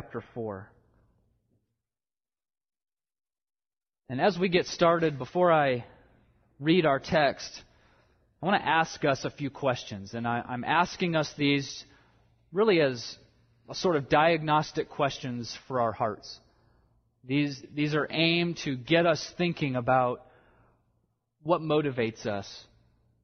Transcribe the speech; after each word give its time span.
chapter 0.00 0.22
4. 0.32 0.70
And 4.08 4.20
as 4.20 4.38
we 4.38 4.48
get 4.48 4.66
started, 4.66 5.18
before 5.18 5.50
I 5.50 5.86
read 6.60 6.86
our 6.86 7.00
text, 7.00 7.50
I 8.40 8.46
want 8.46 8.62
to 8.62 8.68
ask 8.68 9.04
us 9.04 9.24
a 9.24 9.30
few 9.30 9.50
questions. 9.50 10.14
And 10.14 10.24
I, 10.24 10.44
am 10.48 10.62
asking 10.62 11.16
us 11.16 11.28
these 11.36 11.84
really 12.52 12.80
as 12.80 13.16
a 13.68 13.74
sort 13.74 13.96
of 13.96 14.08
diagnostic 14.08 14.88
questions 14.88 15.58
for 15.66 15.80
our 15.80 15.90
hearts. 15.90 16.38
These, 17.24 17.60
these 17.74 17.96
are 17.96 18.06
aimed 18.08 18.58
to 18.58 18.76
get 18.76 19.04
us 19.04 19.28
thinking 19.36 19.74
about 19.74 20.24
what 21.42 21.60
motivates 21.60 22.24
us 22.24 22.48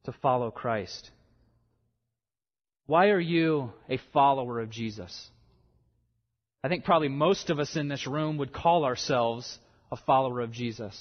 to 0.07 0.13
follow 0.21 0.51
Christ. 0.51 1.09
Why 2.87 3.11
are 3.11 3.21
you 3.21 3.71
a 3.89 4.01
follower 4.13 4.59
of 4.59 4.71
Jesus? 4.71 5.31
I 6.65 6.69
think 6.69 6.85
probably 6.85 7.09
most 7.09 7.51
of 7.51 7.59
us 7.59 7.77
in 7.77 7.89
this 7.89 8.07
room 8.07 8.39
would 8.39 8.51
call 8.51 8.87
ourselves 8.87 9.59
a 9.93 9.97
follower 9.97 10.41
of 10.41 10.51
Jesus. 10.51 10.99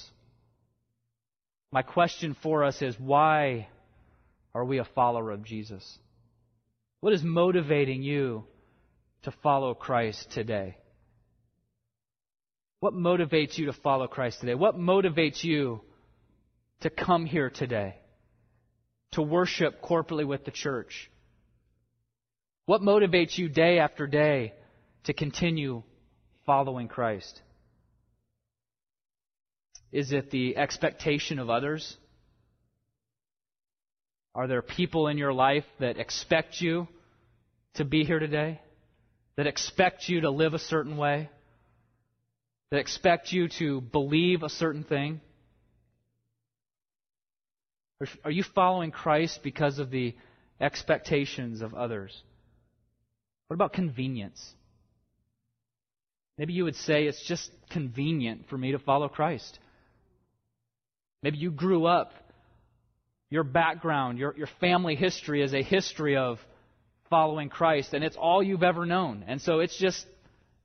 My 1.72 1.80
question 1.80 2.36
for 2.42 2.64
us 2.64 2.82
is 2.82 3.00
why 3.00 3.68
are 4.54 4.66
we 4.66 4.76
a 4.76 4.84
follower 4.84 5.30
of 5.30 5.42
Jesus? 5.42 5.98
What 7.00 7.14
is 7.14 7.22
motivating 7.22 8.02
you 8.02 8.44
to 9.22 9.32
follow 9.42 9.72
Christ 9.72 10.30
today? 10.32 10.76
What 12.80 12.92
motivates 12.92 13.56
you 13.56 13.64
to 13.66 13.72
follow 13.72 14.06
Christ 14.06 14.40
today? 14.40 14.54
What 14.54 14.76
motivates 14.76 15.42
you 15.42 15.80
to 16.82 16.90
come 16.90 17.24
here 17.24 17.48
today? 17.48 17.94
To 19.12 19.22
worship 19.22 19.80
corporately 19.80 20.26
with 20.26 20.44
the 20.44 20.50
church? 20.50 21.10
What 22.66 22.82
motivates 22.82 23.38
you 23.38 23.48
day 23.48 23.78
after 23.78 24.06
day 24.06 24.52
to 25.04 25.12
continue 25.12 25.82
following 26.46 26.88
Christ? 26.88 27.40
Is 29.92 30.12
it 30.12 30.30
the 30.30 30.56
expectation 30.56 31.38
of 31.38 31.50
others? 31.50 31.96
Are 34.34 34.48
there 34.48 34.62
people 34.62 35.06
in 35.06 35.18
your 35.18 35.32
life 35.32 35.64
that 35.78 35.98
expect 35.98 36.60
you 36.60 36.88
to 37.74 37.84
be 37.84 38.04
here 38.04 38.18
today? 38.18 38.60
That 39.36 39.46
expect 39.46 40.08
you 40.08 40.22
to 40.22 40.30
live 40.30 40.54
a 40.54 40.58
certain 40.58 40.96
way? 40.96 41.28
That 42.70 42.78
expect 42.78 43.32
you 43.32 43.48
to 43.58 43.80
believe 43.80 44.42
a 44.42 44.48
certain 44.48 44.82
thing? 44.82 45.20
Are 48.24 48.30
you 48.30 48.42
following 48.42 48.90
Christ 48.90 49.40
because 49.42 49.78
of 49.78 49.90
the 49.90 50.14
expectations 50.60 51.62
of 51.62 51.74
others? 51.74 52.20
What 53.46 53.54
about 53.54 53.72
convenience? 53.72 54.54
Maybe 56.36 56.52
you 56.52 56.64
would 56.64 56.76
say 56.76 57.04
it's 57.04 57.24
just 57.26 57.50
convenient 57.70 58.48
for 58.48 58.58
me 58.58 58.72
to 58.72 58.78
follow 58.78 59.08
Christ. 59.08 59.58
Maybe 61.22 61.38
you 61.38 61.50
grew 61.50 61.86
up, 61.86 62.12
your 63.30 63.44
background, 63.44 64.18
your, 64.18 64.34
your 64.36 64.48
family 64.60 64.96
history 64.96 65.42
is 65.42 65.54
a 65.54 65.62
history 65.62 66.16
of 66.16 66.38
following 67.08 67.48
Christ, 67.48 67.94
and 67.94 68.04
it's 68.04 68.16
all 68.16 68.42
you've 68.42 68.62
ever 68.62 68.84
known. 68.84 69.24
And 69.26 69.40
so 69.40 69.60
it's 69.60 69.78
just 69.78 70.04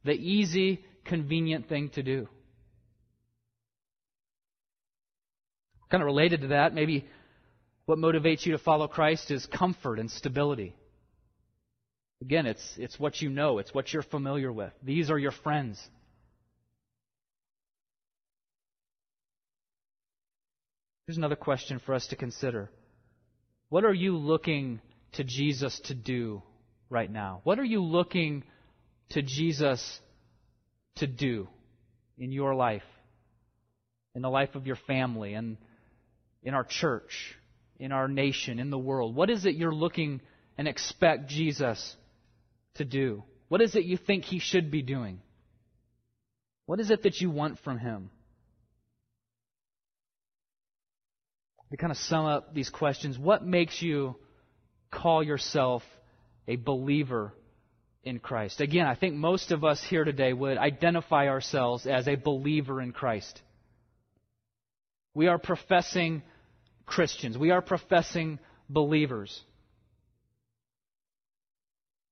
the 0.03 0.13
easy, 0.13 0.83
convenient 1.05 1.69
thing 1.69 1.89
to 1.89 2.03
do. 2.03 2.27
Kind 5.89 6.03
of 6.03 6.07
related 6.07 6.41
to 6.41 6.47
that, 6.47 6.73
maybe 6.73 7.07
what 7.85 7.97
motivates 7.97 8.45
you 8.45 8.51
to 8.51 8.59
follow 8.59 8.87
Christ 8.87 9.31
is 9.31 9.45
comfort 9.47 9.99
and 9.99 10.09
stability. 10.11 10.75
Again, 12.21 12.45
it's, 12.45 12.75
it's 12.77 12.99
what 12.99 13.21
you 13.21 13.29
know, 13.29 13.59
it's 13.59 13.73
what 13.73 13.93
you're 13.93 14.03
familiar 14.03 14.51
with. 14.51 14.73
These 14.83 15.09
are 15.09 15.17
your 15.17 15.31
friends. 15.31 15.79
Here's 21.07 21.17
another 21.17 21.37
question 21.37 21.79
for 21.85 21.95
us 21.95 22.07
to 22.07 22.15
consider. 22.15 22.69
What 23.69 23.85
are 23.85 23.93
you 23.93 24.17
looking 24.17 24.81
to 25.13 25.23
Jesus 25.23 25.79
to 25.85 25.95
do 25.95 26.43
right 26.89 27.09
now? 27.09 27.41
What 27.45 27.57
are 27.57 27.63
you 27.63 27.83
looking 27.83 28.43
to 29.11 29.21
Jesus 29.21 29.99
to 30.97 31.07
do 31.07 31.47
in 32.17 32.31
your 32.31 32.53
life, 32.53 32.83
in 34.13 34.21
the 34.21 34.29
life 34.29 34.55
of 34.55 34.67
your 34.67 34.75
family, 34.75 35.33
and 35.33 35.57
in 36.43 36.53
our 36.53 36.65
church, 36.65 37.35
in 37.79 37.91
our 37.91 38.07
nation, 38.07 38.59
in 38.59 38.69
the 38.69 38.77
world? 38.77 39.15
What 39.15 39.29
is 39.29 39.45
it 39.45 39.55
you're 39.55 39.73
looking 39.73 40.21
and 40.57 40.67
expect 40.67 41.27
Jesus 41.27 41.95
to 42.75 42.85
do? 42.85 43.23
What 43.47 43.61
is 43.61 43.75
it 43.75 43.85
you 43.85 43.97
think 43.97 44.25
he 44.25 44.39
should 44.39 44.71
be 44.71 44.81
doing? 44.81 45.21
What 46.65 46.79
is 46.79 46.91
it 46.91 47.03
that 47.03 47.19
you 47.19 47.29
want 47.29 47.59
from 47.59 47.79
him? 47.79 48.11
to 51.71 51.77
kind 51.77 51.91
of 51.91 51.97
sum 51.97 52.25
up 52.25 52.53
these 52.53 52.69
questions, 52.69 53.17
what 53.17 53.45
makes 53.45 53.81
you 53.81 54.15
call 54.91 55.23
yourself 55.23 55.83
a 56.47 56.55
believer 56.55 57.33
in 58.03 58.19
Christ? 58.19 58.59
Again, 58.59 58.87
I 58.87 58.95
think 58.95 59.15
most 59.15 59.51
of 59.51 59.63
us 59.63 59.83
here 59.83 60.03
today 60.03 60.33
would 60.33 60.57
identify 60.57 61.27
ourselves 61.27 61.85
as 61.85 62.07
a 62.07 62.15
believer 62.15 62.81
in 62.81 62.91
Christ. 62.91 63.41
We 65.13 65.27
are 65.27 65.37
professing 65.37 66.23
Christians. 66.85 67.37
We 67.37 67.51
are 67.51 67.61
professing 67.61 68.39
believers. 68.67 69.39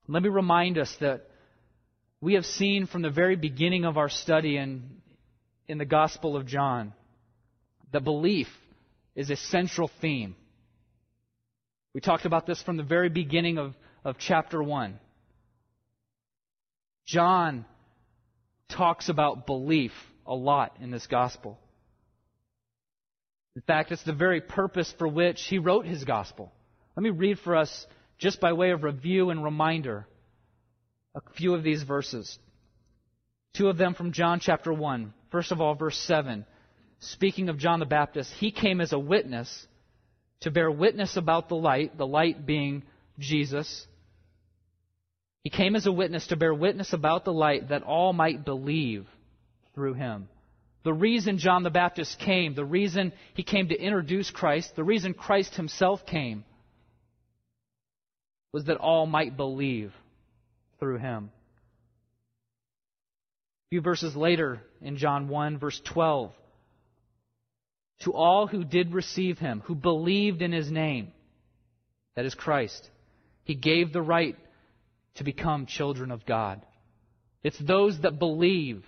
Let 0.08 0.24
me 0.24 0.30
remind 0.30 0.78
us 0.78 0.96
that 1.02 1.26
we 2.22 2.36
have 2.36 2.46
seen 2.46 2.88
from 2.88 3.02
the 3.02 3.10
very 3.10 3.36
beginning 3.36 3.86
of 3.86 3.98
our 3.98 4.10
study 4.10 4.58
in, 4.58 4.90
in 5.68 5.78
the 5.78 5.86
Gospel 5.86 6.36
of 6.36 6.46
John 6.46 6.94
that 7.92 8.04
belief 8.04 8.48
is 9.16 9.30
a 9.30 9.36
central 9.36 9.90
theme. 10.02 10.36
We 11.94 12.02
talked 12.02 12.26
about 12.26 12.46
this 12.46 12.62
from 12.62 12.78
the 12.78 12.84
very 12.84 13.10
beginning 13.10 13.58
of, 13.58 13.74
of 14.06 14.18
chapter 14.18 14.62
1. 14.62 15.00
John 17.06 17.66
talks 18.70 19.10
about 19.10 19.46
belief 19.46 19.92
a 20.26 20.36
lot 20.36 20.78
in 20.82 20.92
this 20.92 21.08
gospel. 21.08 21.58
In 23.56 23.62
fact, 23.62 23.92
it's 23.92 24.04
the 24.04 24.14
very 24.14 24.42
purpose 24.42 24.94
for 24.98 25.08
which 25.08 25.42
he 25.50 25.58
wrote 25.58 25.86
his 25.86 26.04
gospel. 26.04 26.52
Let 26.96 27.04
me 27.04 27.10
read 27.10 27.40
for 27.40 27.56
us, 27.56 27.88
just 28.18 28.40
by 28.40 28.54
way 28.54 28.72
of 28.72 28.84
review 28.84 29.30
and 29.30 29.44
reminder, 29.44 30.08
a 31.16 31.22
few 31.36 31.54
of 31.54 31.64
these 31.64 31.84
verses. 31.84 32.38
Two 33.54 33.70
of 33.70 33.78
them 33.78 33.94
from 33.94 34.12
John 34.12 34.40
chapter 34.40 34.72
1. 34.72 35.14
First 35.32 35.52
of 35.52 35.62
all, 35.62 35.76
verse 35.76 35.98
7 35.98 36.46
speaking 37.00 37.50
of 37.50 37.58
John 37.58 37.80
the 37.80 37.86
Baptist, 37.86 38.34
he 38.34 38.52
came 38.52 38.82
as 38.82 38.94
a 38.94 39.00
witness 39.00 39.68
to 40.42 40.52
bear 40.52 40.70
witness 40.70 41.18
about 41.18 41.50
the 41.50 41.56
light, 41.56 41.98
the 41.98 42.08
light 42.08 42.46
being 42.46 42.84
Jesus. 43.20 43.88
He 45.44 45.50
came 45.50 45.76
as 45.76 45.86
a 45.86 45.92
witness 45.92 46.28
to 46.28 46.36
bear 46.36 46.54
witness 46.54 46.94
about 46.94 47.26
the 47.26 47.34
light 47.34 47.70
that 47.70 47.84
all 47.84 48.14
might 48.14 48.46
believe 48.46 49.08
through 49.74 49.94
him. 49.94 50.30
The 50.84 50.94
reason 50.94 51.38
John 51.38 51.64
the 51.64 51.70
Baptist 51.70 52.20
came, 52.20 52.54
the 52.54 52.66
reason 52.66 53.14
he 53.34 53.44
came 53.44 53.70
to 53.70 53.80
introduce 53.80 54.32
Christ, 54.32 54.76
the 54.76 54.84
reason 54.84 55.14
Christ 55.14 55.56
himself 55.56 56.06
came, 56.06 56.46
was 58.58 58.66
that 58.66 58.78
all 58.78 59.06
might 59.06 59.38
believe 59.38 59.94
through 60.80 60.98
him. 60.98 61.30
A 63.68 63.70
few 63.70 63.82
verses 63.82 64.16
later 64.16 64.64
in 64.82 64.98
John 64.98 65.28
1, 65.28 65.60
verse 65.60 65.80
12, 65.86 66.32
to 68.06 68.14
all 68.14 68.48
who 68.48 68.64
did 68.64 68.96
receive 68.96 69.38
him, 69.38 69.62
who 69.66 69.76
believed 69.76 70.42
in 70.42 70.52
his 70.52 70.72
name, 70.72 71.12
that 72.16 72.26
is 72.26 72.34
Christ. 72.34 72.90
He 73.44 73.54
gave 73.54 73.94
the 73.94 74.02
right 74.02 74.36
to 75.18 75.24
become 75.24 75.68
children 75.68 76.10
of 76.10 76.26
God. 76.26 76.66
It's 77.44 77.60
those 77.60 78.02
that 78.02 78.18
believe 78.18 78.84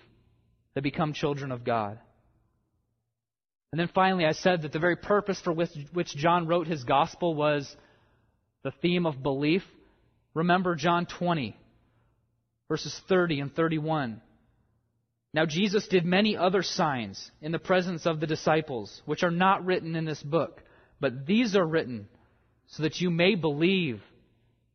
that 0.74 0.81
become 0.81 1.13
children 1.13 1.51
of 1.51 1.63
God. 1.63 2.00
And 3.72 3.80
then 3.80 3.92
finally, 3.94 4.25
I 4.25 4.31
said 4.31 4.63
that 4.63 4.72
the 4.72 4.80
very 4.80 4.95
purpose 4.95 5.39
for 5.39 5.54
which, 5.54 6.15
John 6.15 6.48
wrote 6.48 6.65
his 6.65 6.83
gospel 6.83 7.36
was 7.36 7.72
the 8.64 8.72
theme 8.82 9.06
of 9.06 9.24
belief. 9.24 9.64
Remember 10.34 10.76
John 10.76 11.06
20, 11.06 11.56
verses 12.68 13.00
30 13.08 13.40
and 13.42 13.56
31. 13.56 14.22
Now 15.34 15.46
Jesus 15.46 15.88
did 15.88 16.06
many 16.06 16.36
other 16.36 16.64
signs 16.64 17.32
in 17.42 17.52
the 17.52 17.60
presence 17.60 18.06
of 18.06 18.20
the 18.20 18.28
disciples, 18.28 19.02
which 19.06 19.24
are 19.24 19.32
not 19.32 19.66
written 19.66 19.96
in 19.96 20.06
this 20.06 20.22
book, 20.22 20.62
but 21.00 21.26
these 21.26 21.56
are 21.56 21.66
written 21.66 22.08
so 22.68 22.84
that 22.84 23.00
you 23.00 23.10
may 23.10 23.36
believe 23.36 24.02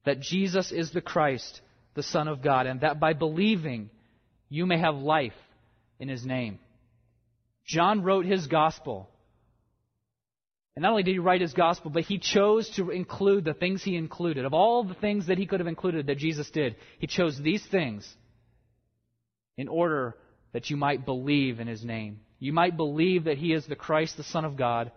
that 0.04 0.20
Jesus 0.20 0.70
is 0.72 0.90
the 0.90 1.00
Christ, 1.00 1.60
the 1.94 2.02
Son 2.02 2.28
of 2.28 2.42
God, 2.42 2.66
and 2.66 2.80
that 2.80 3.00
by 3.00 3.12
believing 3.12 3.90
you 4.48 4.66
may 4.66 4.78
have 4.78 4.96
life 4.96 5.32
in 5.98 6.08
his 6.08 6.24
name. 6.24 6.58
John 7.66 8.02
wrote 8.02 8.26
his 8.26 8.46
gospel. 8.46 9.08
And 10.76 10.82
not 10.82 10.90
only 10.90 11.04
did 11.04 11.12
he 11.12 11.18
write 11.20 11.40
his 11.40 11.52
gospel, 11.52 11.90
but 11.90 12.02
he 12.02 12.18
chose 12.18 12.68
to 12.70 12.90
include 12.90 13.44
the 13.44 13.54
things 13.54 13.82
he 13.82 13.96
included. 13.96 14.44
Of 14.44 14.54
all 14.54 14.82
the 14.82 14.94
things 14.94 15.28
that 15.28 15.38
he 15.38 15.46
could 15.46 15.60
have 15.60 15.68
included 15.68 16.08
that 16.08 16.18
Jesus 16.18 16.50
did, 16.50 16.76
he 16.98 17.06
chose 17.06 17.38
these 17.38 17.64
things 17.66 18.12
in 19.56 19.68
order 19.68 20.16
that 20.52 20.70
you 20.70 20.76
might 20.76 21.04
believe 21.04 21.60
in 21.60 21.68
his 21.68 21.84
name. 21.84 22.20
You 22.40 22.52
might 22.52 22.76
believe 22.76 23.24
that 23.24 23.38
he 23.38 23.52
is 23.52 23.66
the 23.66 23.76
Christ, 23.76 24.16
the 24.16 24.24
Son 24.24 24.44
of 24.44 24.56
God, 24.56 24.90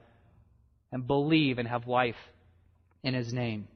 and 0.92 1.06
believe 1.06 1.60
and 1.60 1.68
have 1.68 1.88
life 1.88 2.16
in 3.04 3.14
his 3.14 3.32
name. 3.32 3.68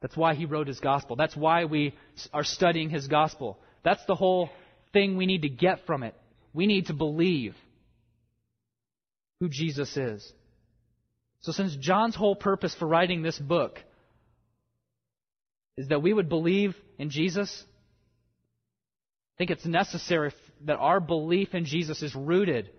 That's 0.00 0.16
why 0.16 0.34
he 0.34 0.46
wrote 0.46 0.68
his 0.68 0.80
gospel. 0.80 1.16
That's 1.16 1.36
why 1.36 1.66
we 1.66 1.94
are 2.32 2.44
studying 2.44 2.88
his 2.90 3.08
gospel. 3.08 3.58
That's 3.82 4.04
the 4.06 4.14
whole 4.14 4.50
thing 4.92 5.16
we 5.16 5.26
need 5.26 5.42
to 5.42 5.48
get 5.48 5.86
from 5.86 6.02
it. 6.02 6.14
We 6.52 6.66
need 6.66 6.86
to 6.86 6.94
believe 6.94 7.54
who 9.40 9.48
Jesus 9.48 9.96
is. 9.96 10.32
So, 11.44 11.52
since 11.52 11.76
John's 11.76 12.14
whole 12.14 12.34
purpose 12.34 12.74
for 12.74 12.88
writing 12.88 13.20
this 13.20 13.38
book 13.38 13.78
is 15.76 15.88
that 15.88 16.00
we 16.00 16.10
would 16.10 16.30
believe 16.30 16.74
in 16.98 17.10
Jesus, 17.10 17.64
I 19.34 19.36
think 19.36 19.50
it's 19.50 19.66
necessary 19.66 20.32
that 20.64 20.78
our 20.78 21.00
belief 21.00 21.54
in 21.54 21.66
Jesus 21.66 22.02
is 22.02 22.14
rooted 22.14 22.70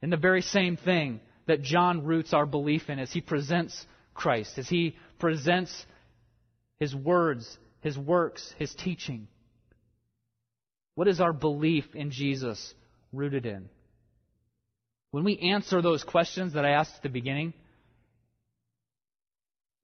in 0.00 0.10
the 0.10 0.16
very 0.16 0.42
same 0.42 0.76
thing 0.76 1.18
that 1.48 1.62
John 1.62 2.04
roots 2.04 2.32
our 2.32 2.46
belief 2.46 2.88
in 2.88 3.00
as 3.00 3.10
he 3.10 3.20
presents 3.20 3.84
Christ, 4.14 4.58
as 4.58 4.68
he 4.68 4.94
presents 5.18 5.84
his 6.78 6.94
words, 6.94 7.58
his 7.80 7.98
works, 7.98 8.54
his 8.60 8.72
teaching. 8.76 9.26
What 10.94 11.08
is 11.08 11.20
our 11.20 11.32
belief 11.32 11.96
in 11.96 12.12
Jesus 12.12 12.74
rooted 13.12 13.44
in? 13.44 13.68
When 15.10 15.24
we 15.24 15.36
answer 15.38 15.82
those 15.82 16.04
questions 16.04 16.52
that 16.52 16.64
I 16.64 16.70
asked 16.70 16.94
at 16.94 17.02
the 17.02 17.08
beginning, 17.08 17.54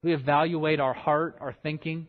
we 0.05 0.13
evaluate 0.13 0.81
our 0.81 0.93
heart, 0.93 1.39
our 1.41 1.55
thinking. 1.63 2.07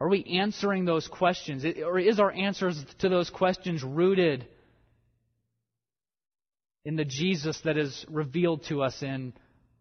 Are 0.00 0.08
we 0.08 0.24
answering 0.24 0.84
those 0.84 1.06
questions? 1.06 1.64
Or 1.64 1.98
is 2.00 2.18
our 2.18 2.32
answers 2.32 2.84
to 2.98 3.08
those 3.08 3.30
questions 3.30 3.82
rooted 3.84 4.46
in 6.84 6.96
the 6.96 7.04
Jesus 7.04 7.58
that 7.60 7.78
is 7.78 8.04
revealed 8.10 8.64
to 8.64 8.82
us 8.82 9.02
in 9.02 9.32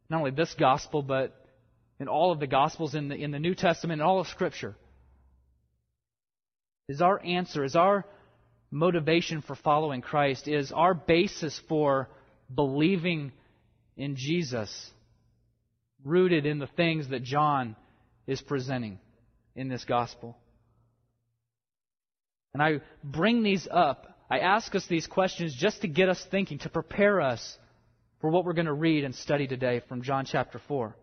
not 0.07 0.19
only 0.19 0.31
this 0.31 0.53
gospel, 0.53 1.01
but 1.01 1.35
in 1.99 2.07
all 2.07 2.31
of 2.31 2.39
the 2.39 2.47
gospels 2.47 2.93
in 2.93 3.09
the, 3.09 3.15
in 3.15 3.31
the 3.31 3.39
New 3.39 3.55
Testament 3.55 3.99
and 3.99 4.07
all 4.07 4.19
of 4.19 4.27
Scripture? 4.27 4.75
Is 6.87 7.01
our 7.01 7.19
answer, 7.23 7.63
is 7.63 7.75
our 7.75 8.05
motivation 8.69 9.41
for 9.41 9.55
following 9.55 10.01
Christ, 10.01 10.47
is 10.47 10.71
our 10.71 10.93
basis 10.93 11.59
for 11.67 12.07
believing 12.53 13.31
in 13.97 14.15
Jesus 14.15 14.91
rooted 16.03 16.45
in 16.45 16.59
the 16.59 16.67
things 16.67 17.09
that 17.09 17.23
John 17.23 17.75
is 18.27 18.41
presenting 18.41 18.99
in 19.55 19.69
this 19.69 19.85
gospel? 19.85 20.37
And 22.53 22.61
I 22.61 22.81
bring 23.03 23.43
these 23.43 23.67
up 23.69 24.13
I 24.33 24.39
ask 24.39 24.73
us 24.73 24.87
these 24.87 25.05
questions 25.05 25.53
just 25.55 25.81
to 25.81 25.87
get 25.87 26.09
us 26.09 26.25
thinking, 26.31 26.57
to 26.59 26.69
prepare 26.69 27.21
us 27.21 27.57
for 28.19 28.31
what 28.31 28.45
we're 28.45 28.53
going 28.53 28.65
to 28.65 28.73
read 28.73 29.03
and 29.03 29.13
study 29.13 29.45
today 29.45 29.81
from 29.87 30.01
John 30.01 30.25
chapter 30.25 30.59
4. 30.67 30.95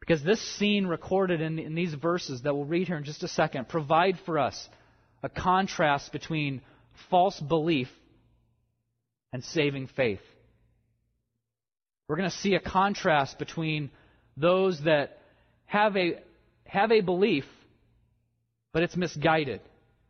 Because 0.00 0.22
this 0.22 0.42
scene 0.58 0.86
recorded 0.86 1.40
in, 1.40 1.58
in 1.58 1.74
these 1.74 1.94
verses 1.94 2.42
that 2.42 2.54
we'll 2.54 2.66
read 2.66 2.88
here 2.88 2.98
in 2.98 3.04
just 3.04 3.22
a 3.22 3.28
second 3.28 3.70
provide 3.70 4.18
for 4.26 4.38
us 4.38 4.68
a 5.22 5.30
contrast 5.30 6.12
between 6.12 6.60
false 7.08 7.40
belief 7.40 7.88
and 9.32 9.42
saving 9.42 9.86
faith. 9.86 10.20
We're 12.08 12.16
going 12.16 12.30
to 12.30 12.36
see 12.36 12.54
a 12.54 12.60
contrast 12.60 13.38
between 13.38 13.90
those 14.36 14.80
that 14.84 15.18
have 15.66 15.96
a, 15.96 16.20
have 16.66 16.92
a 16.92 17.00
belief, 17.00 17.44
but 18.72 18.82
it's 18.82 18.96
misguided, 18.96 19.60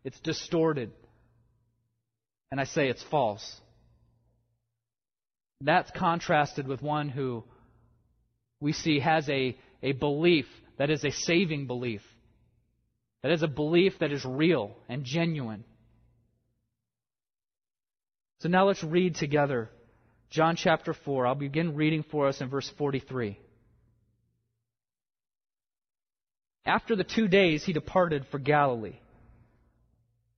it's 0.02 0.19
distorted, 0.20 0.91
and 2.50 2.61
I 2.61 2.64
say 2.64 2.88
it's 2.88 3.02
false. 3.11 3.61
That's 5.61 5.91
contrasted 5.93 6.67
with 6.67 6.82
one 6.82 7.08
who 7.08 7.44
we 8.61 8.73
see 8.73 8.99
has 9.00 9.29
a, 9.29 9.56
a 9.82 9.93
belief 9.93 10.47
that 10.79 10.90
is 10.90 11.05
a 11.05 11.11
saving 11.11 11.67
belief, 11.67 12.02
that 13.23 13.31
is 13.31 13.43
a 13.43 13.49
belief 13.49 13.94
that 14.00 14.11
is 14.11 14.25
real 14.25 14.76
and 14.88 15.05
genuine. 15.05 15.64
So 18.40 18.49
now 18.49 18.67
let's 18.67 18.82
read 18.82 19.14
together 19.14 19.70
John 20.35 20.57
chapter 20.57 20.93
4. 20.93 21.29
I'll 21.29 21.37
begin 21.37 21.77
reading 21.77 22.05
for 22.11 22.27
us 22.27 22.41
in 22.41 22.51
verse 22.51 22.69
43. 22.77 23.39
After 26.67 26.97
the 26.97 27.05
two 27.05 27.29
days, 27.29 27.63
he 27.63 27.73
departed 27.73 28.27
for 28.33 28.41
Galilee. 28.41 28.99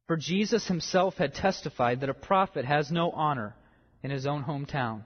For 0.06 0.18
Jesus 0.18 0.68
himself 0.68 1.14
had 1.14 1.32
testified 1.32 2.00
that 2.00 2.10
a 2.10 2.14
prophet 2.14 2.66
has 2.66 2.90
no 2.90 3.10
honor 3.10 3.56
in 4.02 4.10
his 4.10 4.26
own 4.26 4.44
hometown. 4.44 5.00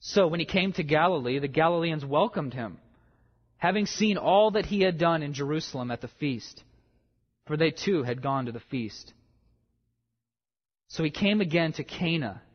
So 0.00 0.26
when 0.26 0.40
he 0.40 0.46
came 0.46 0.72
to 0.72 0.82
Galilee, 0.82 1.38
the 1.38 1.46
Galileans 1.46 2.04
welcomed 2.04 2.54
him, 2.54 2.78
having 3.58 3.86
seen 3.86 4.16
all 4.16 4.50
that 4.52 4.66
he 4.66 4.80
had 4.80 4.98
done 4.98 5.22
in 5.22 5.34
Jerusalem 5.34 5.92
at 5.92 6.00
the 6.00 6.10
feast, 6.18 6.64
for 7.46 7.56
they 7.56 7.70
too 7.70 8.02
had 8.02 8.22
gone 8.22 8.46
to 8.46 8.52
the 8.52 8.58
feast. 8.58 9.12
So 10.88 11.04
he 11.04 11.10
came 11.10 11.40
again 11.40 11.74
to 11.74 11.84
Cana 11.84 12.42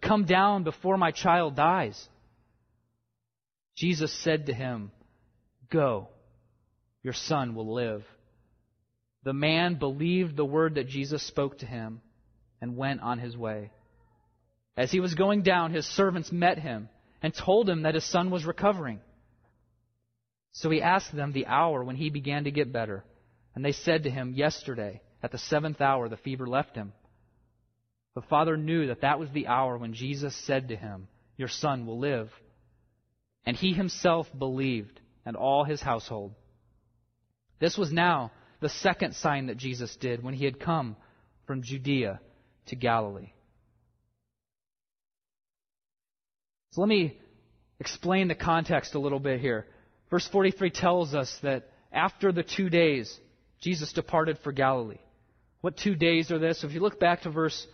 come 0.00 0.24
down 0.24 0.64
before 0.64 0.96
my 0.96 1.10
child 1.10 1.56
dies. 1.56 2.08
Jesus 3.76 4.12
said 4.22 4.46
to 4.46 4.54
him, 4.54 4.90
Go, 5.70 6.08
your 7.02 7.14
son 7.14 7.54
will 7.54 7.72
live. 7.72 8.04
The 9.22 9.32
man 9.32 9.78
believed 9.78 10.36
the 10.36 10.44
word 10.44 10.74
that 10.74 10.88
Jesus 10.88 11.22
spoke 11.22 11.58
to 11.58 11.66
him 11.66 12.00
and 12.60 12.76
went 12.76 13.00
on 13.00 13.18
his 13.18 13.36
way. 13.36 13.70
As 14.76 14.90
he 14.90 15.00
was 15.00 15.14
going 15.14 15.42
down, 15.42 15.72
his 15.72 15.86
servants 15.86 16.32
met 16.32 16.58
him 16.58 16.88
and 17.22 17.34
told 17.34 17.68
him 17.68 17.82
that 17.82 17.94
his 17.94 18.04
son 18.04 18.30
was 18.30 18.44
recovering. 18.44 19.00
So 20.52 20.70
he 20.70 20.82
asked 20.82 21.14
them 21.14 21.32
the 21.32 21.46
hour 21.46 21.84
when 21.84 21.96
he 21.96 22.10
began 22.10 22.44
to 22.44 22.50
get 22.50 22.72
better. 22.72 23.04
And 23.54 23.64
they 23.64 23.72
said 23.72 24.04
to 24.04 24.10
him, 24.10 24.32
Yesterday, 24.34 25.00
at 25.22 25.32
the 25.32 25.38
seventh 25.38 25.80
hour, 25.80 26.08
the 26.08 26.16
fever 26.16 26.46
left 26.46 26.76
him. 26.76 26.92
The 28.20 28.26
father 28.26 28.58
knew 28.58 28.88
that 28.88 29.00
that 29.00 29.18
was 29.18 29.30
the 29.30 29.46
hour 29.46 29.78
when 29.78 29.94
Jesus 29.94 30.36
said 30.44 30.68
to 30.68 30.76
him, 30.76 31.08
Your 31.38 31.48
son 31.48 31.86
will 31.86 31.98
live. 31.98 32.30
And 33.46 33.56
he 33.56 33.72
himself 33.72 34.26
believed, 34.38 35.00
and 35.24 35.36
all 35.36 35.64
his 35.64 35.80
household. 35.80 36.34
This 37.60 37.78
was 37.78 37.90
now 37.90 38.30
the 38.60 38.68
second 38.68 39.14
sign 39.14 39.46
that 39.46 39.56
Jesus 39.56 39.96
did 39.96 40.22
when 40.22 40.34
he 40.34 40.44
had 40.44 40.60
come 40.60 40.96
from 41.46 41.62
Judea 41.62 42.20
to 42.66 42.76
Galilee. 42.76 43.32
So 46.72 46.82
let 46.82 46.88
me 46.88 47.18
explain 47.78 48.28
the 48.28 48.34
context 48.34 48.94
a 48.94 49.00
little 49.00 49.18
bit 49.18 49.40
here. 49.40 49.66
Verse 50.10 50.28
43 50.28 50.68
tells 50.68 51.14
us 51.14 51.34
that 51.42 51.70
after 51.90 52.32
the 52.32 52.42
two 52.42 52.68
days, 52.68 53.18
Jesus 53.62 53.94
departed 53.94 54.36
for 54.44 54.52
Galilee. 54.52 55.00
What 55.62 55.78
two 55.78 55.94
days 55.94 56.30
are 56.30 56.38
this? 56.38 56.64
If 56.64 56.72
you 56.72 56.80
look 56.80 57.00
back 57.00 57.22
to 57.22 57.30
verse 57.30 57.66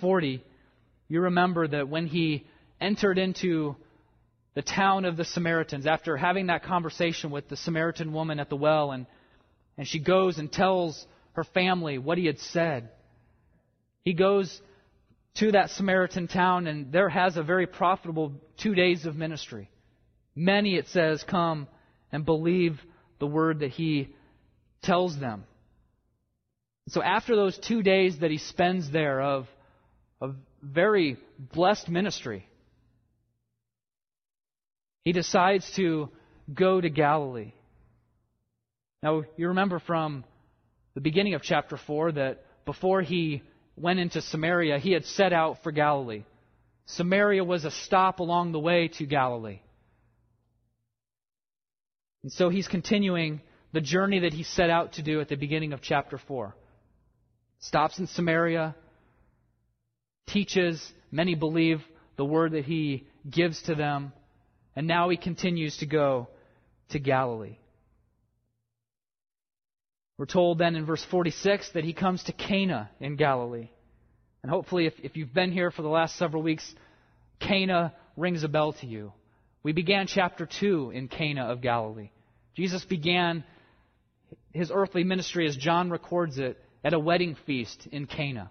40, 0.00 0.42
you 1.08 1.20
remember 1.20 1.68
that 1.68 1.88
when 1.88 2.06
he 2.06 2.46
entered 2.80 3.18
into 3.18 3.76
the 4.54 4.62
town 4.62 5.04
of 5.04 5.16
the 5.16 5.24
Samaritans, 5.24 5.86
after 5.86 6.16
having 6.16 6.46
that 6.46 6.64
conversation 6.64 7.30
with 7.30 7.48
the 7.48 7.56
Samaritan 7.56 8.12
woman 8.12 8.40
at 8.40 8.48
the 8.48 8.56
well 8.56 8.90
and 8.92 9.06
and 9.78 9.88
she 9.88 9.98
goes 9.98 10.38
and 10.38 10.52
tells 10.52 11.06
her 11.32 11.44
family 11.44 11.98
what 11.98 12.18
he 12.18 12.26
had 12.26 12.38
said. 12.38 12.90
He 14.04 14.12
goes 14.12 14.60
to 15.36 15.52
that 15.52 15.70
Samaritan 15.70 16.28
town 16.28 16.66
and 16.66 16.92
there 16.92 17.08
has 17.08 17.36
a 17.36 17.42
very 17.42 17.66
profitable 17.66 18.32
two 18.58 18.74
days 18.74 19.06
of 19.06 19.16
ministry. 19.16 19.70
Many, 20.34 20.76
it 20.76 20.88
says, 20.88 21.24
come 21.26 21.68
and 22.10 22.24
believe 22.24 22.80
the 23.18 23.26
word 23.26 23.60
that 23.60 23.70
he 23.70 24.14
tells 24.82 25.18
them. 25.18 25.44
So 26.88 27.02
after 27.02 27.36
those 27.36 27.56
two 27.58 27.82
days 27.82 28.18
that 28.18 28.30
he 28.30 28.38
spends 28.38 28.90
there 28.90 29.20
of, 29.20 29.46
of 30.22 30.36
very 30.62 31.16
blessed 31.52 31.88
ministry, 31.88 32.46
he 35.04 35.12
decides 35.12 35.68
to 35.72 36.10
go 36.54 36.80
to 36.80 36.88
Galilee. 36.88 37.52
Now, 39.02 39.24
you 39.36 39.48
remember 39.48 39.80
from 39.80 40.24
the 40.94 41.00
beginning 41.00 41.34
of 41.34 41.42
chapter 41.42 41.76
4 41.76 42.12
that 42.12 42.44
before 42.64 43.02
he 43.02 43.42
went 43.76 43.98
into 43.98 44.22
Samaria, 44.22 44.78
he 44.78 44.92
had 44.92 45.04
set 45.04 45.32
out 45.32 45.60
for 45.64 45.72
Galilee. 45.72 46.22
Samaria 46.86 47.42
was 47.42 47.64
a 47.64 47.72
stop 47.72 48.20
along 48.20 48.52
the 48.52 48.60
way 48.60 48.88
to 48.98 49.06
Galilee. 49.06 49.58
And 52.22 52.30
so 52.30 52.48
he's 52.48 52.68
continuing 52.68 53.40
the 53.72 53.80
journey 53.80 54.20
that 54.20 54.32
he 54.32 54.44
set 54.44 54.70
out 54.70 54.92
to 54.92 55.02
do 55.02 55.20
at 55.20 55.28
the 55.28 55.34
beginning 55.34 55.72
of 55.72 55.82
chapter 55.82 56.16
4. 56.16 56.54
Stops 57.58 57.98
in 57.98 58.06
Samaria, 58.06 58.76
teaches, 60.26 60.92
many 61.10 61.34
believe 61.34 61.82
the 62.16 62.24
word 62.24 62.52
that 62.52 62.64
he 62.64 63.06
gives 63.28 63.60
to 63.62 63.74
them, 63.74 64.12
and 64.76 64.86
now 64.86 65.08
he 65.08 65.16
continues 65.16 65.76
to 65.78 65.86
go 65.86 66.28
to 66.90 66.98
Galilee. 66.98 67.56
We're 70.18 70.26
told 70.26 70.58
then 70.58 70.76
in 70.76 70.86
verse 70.86 71.04
46 71.10 71.70
that 71.72 71.84
he 71.84 71.92
comes 71.92 72.22
to 72.24 72.32
Cana 72.32 72.90
in 73.00 73.16
Galilee. 73.16 73.70
And 74.42 74.50
hopefully, 74.50 74.86
if, 74.86 74.94
if 75.02 75.16
you've 75.16 75.34
been 75.34 75.52
here 75.52 75.70
for 75.70 75.82
the 75.82 75.88
last 75.88 76.16
several 76.16 76.42
weeks, 76.42 76.74
Cana 77.40 77.92
rings 78.16 78.44
a 78.44 78.48
bell 78.48 78.72
to 78.74 78.86
you. 78.86 79.12
We 79.62 79.72
began 79.72 80.06
chapter 80.06 80.46
2 80.46 80.90
in 80.90 81.08
Cana 81.08 81.46
of 81.46 81.60
Galilee. 81.60 82.10
Jesus 82.54 82.84
began 82.84 83.44
his 84.52 84.70
earthly 84.72 85.04
ministry, 85.04 85.46
as 85.46 85.56
John 85.56 85.90
records 85.90 86.38
it, 86.38 86.58
at 86.84 86.94
a 86.94 86.98
wedding 86.98 87.36
feast 87.46 87.86
in 87.90 88.06
Cana. 88.06 88.50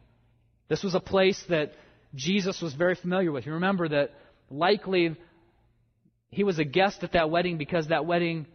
This 0.71 0.83
was 0.83 0.95
a 0.95 1.01
place 1.01 1.43
that 1.49 1.73
Jesus 2.15 2.61
was 2.61 2.73
very 2.73 2.95
familiar 2.95 3.29
with. 3.29 3.45
You 3.45 3.55
remember 3.55 3.89
that 3.89 4.11
likely 4.49 5.17
he 6.29 6.45
was 6.45 6.59
a 6.59 6.63
guest 6.63 7.03
at 7.03 7.11
that 7.11 7.29
wedding 7.29 7.57
because 7.57 7.89
that 7.89 8.05
wedding 8.05 8.47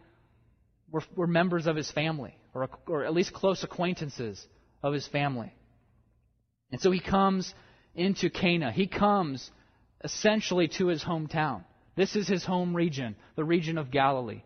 were, 0.91 1.03
were 1.15 1.27
members 1.27 1.67
of 1.67 1.75
his 1.75 1.91
family, 1.91 2.35
or, 2.55 2.69
or 2.87 3.05
at 3.05 3.13
least 3.13 3.33
close 3.33 3.63
acquaintances 3.63 4.43
of 4.81 4.95
his 4.95 5.07
family. 5.07 5.53
And 6.71 6.81
so 6.81 6.89
he 6.89 6.99
comes 6.99 7.53
into 7.93 8.31
Cana. 8.31 8.71
He 8.71 8.87
comes 8.87 9.51
essentially 10.03 10.69
to 10.69 10.87
his 10.87 11.03
hometown. 11.03 11.65
This 11.95 12.15
is 12.15 12.27
his 12.27 12.43
home 12.43 12.75
region, 12.75 13.15
the 13.35 13.43
region 13.43 13.77
of 13.77 13.91
Galilee. 13.91 14.41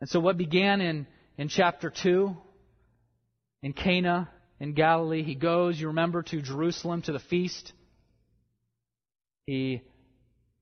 And 0.00 0.08
so 0.08 0.20
what 0.20 0.38
began 0.38 0.80
in, 0.80 1.08
in 1.36 1.48
chapter 1.48 1.90
2, 1.90 2.36
in 3.64 3.72
Cana, 3.72 4.30
in 4.60 4.72
Galilee, 4.72 5.22
he 5.22 5.34
goes, 5.34 5.78
you 5.78 5.88
remember, 5.88 6.22
to 6.22 6.40
Jerusalem 6.40 7.02
to 7.02 7.12
the 7.12 7.18
feast. 7.18 7.72
He 9.46 9.82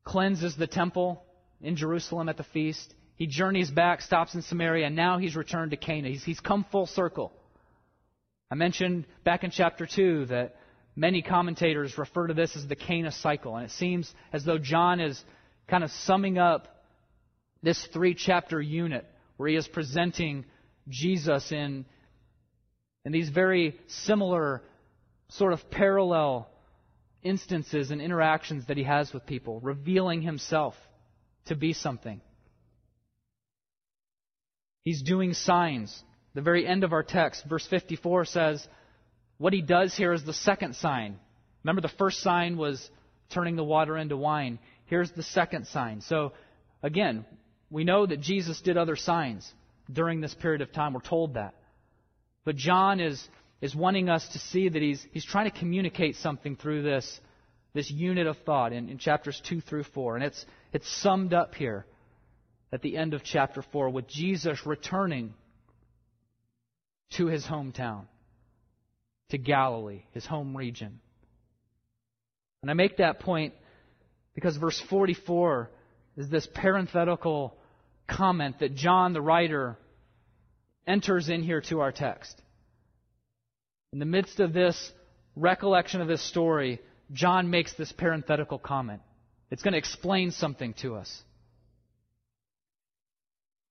cleanses 0.04 0.56
the 0.56 0.66
temple 0.66 1.22
in 1.61 1.76
Jerusalem 1.76 2.28
at 2.28 2.37
the 2.37 2.44
feast. 2.44 2.94
He 3.16 3.26
journeys 3.26 3.70
back, 3.70 4.00
stops 4.00 4.34
in 4.34 4.42
Samaria, 4.42 4.87
and 4.87 4.96
now 4.96 5.18
he's 5.18 5.37
returned 5.37 5.70
to 5.70 5.76
Cana. 5.76 6.08
He's, 6.08 6.25
he's 6.25 6.40
come 6.40 6.64
full 6.72 6.87
circle. 6.87 7.32
I 8.50 8.54
mentioned 8.54 9.06
back 9.25 9.44
in 9.44 9.50
chapter 9.50 9.87
2 9.87 10.26
that 10.26 10.56
many 10.96 11.22
commentators 11.22 11.96
refer 11.96 12.26
to 12.26 12.34
this 12.34 12.56
as 12.56 12.66
the 12.66 12.76
Cana 12.76 13.12
cycle, 13.12 13.56
and 13.56 13.64
it 13.64 13.70
seems 13.70 14.12
as 14.32 14.44
though 14.44 14.58
John 14.58 15.00
is 15.00 15.22
kind 15.68 15.84
of 15.84 15.90
summing 15.90 16.38
up 16.38 16.84
this 17.62 17.87
three 17.92 18.14
chapter 18.14 18.61
unit 18.61 19.06
where 19.37 19.49
he 19.49 19.56
is 19.56 19.68
presenting 19.68 20.44
Jesus 20.88 21.52
in, 21.52 21.84
in 23.04 23.12
these 23.12 23.28
very 23.28 23.78
similar, 23.87 24.62
sort 25.28 25.52
of 25.52 25.71
parallel 25.71 26.49
instances 27.23 27.90
and 27.90 28.00
interactions 28.00 28.66
that 28.66 28.76
he 28.76 28.85
has 28.85 29.12
with 29.12 29.26
people, 29.26 29.61
revealing 29.61 30.23
himself 30.23 30.75
to 31.47 31.56
be 31.56 31.73
something. 31.73 32.21
He's 34.82 35.02
doing 35.02 35.32
signs. 35.32 36.02
The 36.35 36.42
very 36.42 36.66
end 36.66 36.82
of 36.85 36.92
our 36.92 37.02
text, 37.02 37.44
verse 37.49 37.66
54 37.66 38.25
says, 38.25 38.66
what 39.38 39.52
he 39.52 39.62
does 39.62 39.94
here 39.97 40.12
is 40.12 40.25
the 40.25 40.32
second 40.32 40.76
sign. 40.76 41.18
Remember, 41.64 41.80
the 41.80 41.94
first 41.99 42.21
sign 42.21 42.56
was 42.56 42.90
turning 43.30 43.56
the 43.56 43.64
water 43.64 43.97
into 43.97 44.16
wine. 44.16 44.59
Here's 44.87 45.11
the 45.12 45.23
second 45.23 45.66
sign. 45.66 46.00
So, 46.00 46.32
again, 46.82 47.25
we 47.71 47.85
know 47.85 48.06
that 48.06 48.21
Jesus 48.21 48.61
did 48.61 48.76
other 48.76 48.97
signs 48.97 49.50
during 49.92 50.21
this 50.21 50.35
period 50.35 50.61
of 50.61 50.73
time. 50.73 50.92
We're 50.92 51.00
told 51.00 51.35
that. 51.35 51.54
But 52.44 52.56
John 52.56 53.00
is, 53.00 53.26
is 53.61 53.75
wanting 53.75 54.08
us 54.08 54.26
to 54.28 54.38
see 54.38 54.68
that 54.68 54.82
he's, 54.82 55.04
he's 55.12 55.25
trying 55.25 55.50
to 55.50 55.58
communicate 55.58 56.16
something 56.16 56.56
through 56.56 56.82
this, 56.82 57.20
this 57.75 57.90
unit 57.90 58.26
of 58.26 58.37
thought 58.38 58.72
in, 58.72 58.88
in 58.88 58.99
chapters 58.99 59.40
2 59.49 59.61
through 59.61 59.84
4. 59.84 60.16
And 60.16 60.25
it's, 60.25 60.46
it's 60.72 60.90
summed 61.00 61.32
up 61.32 61.54
here 61.54 61.87
at 62.72 62.82
the 62.82 62.96
end 62.96 63.14
of 63.14 63.22
chapter 63.22 63.62
4 63.72 63.90
with 63.90 64.08
Jesus 64.08 64.66
returning 64.66 65.34
to 67.16 67.26
his 67.26 67.44
hometown, 67.44 68.04
to 69.28 69.38
Galilee, 69.38 70.04
his 70.12 70.26
home 70.26 70.56
region. 70.56 71.00
And 72.62 72.70
I 72.70 72.75
make 72.75 72.96
that 72.96 73.20
point 73.20 73.54
because 74.34 74.56
verse 74.56 74.80
44 74.88 75.70
is 76.16 76.28
this 76.28 76.49
parenthetical 76.54 77.56
comment 78.08 78.61
that 78.61 78.75
John, 78.75 79.12
the 79.12 79.20
writer, 79.20 79.78
enters 80.86 81.28
in 81.28 81.42
here 81.42 81.60
to 81.62 81.80
our 81.80 81.92
text. 81.92 82.40
In 83.92 83.98
the 83.98 84.04
midst 84.04 84.40
of 84.40 84.52
this 84.52 84.92
recollection 85.36 86.00
of 86.00 86.08
this 86.08 86.22
story, 86.22 86.80
John 87.12 87.50
makes 87.50 87.74
this 87.74 87.92
parenthetical 87.92 88.58
comment. 88.58 89.02
It's 89.50 89.62
going 89.62 89.72
to 89.72 89.78
explain 89.78 90.30
something 90.30 90.74
to 90.74 90.96
us. 90.96 91.22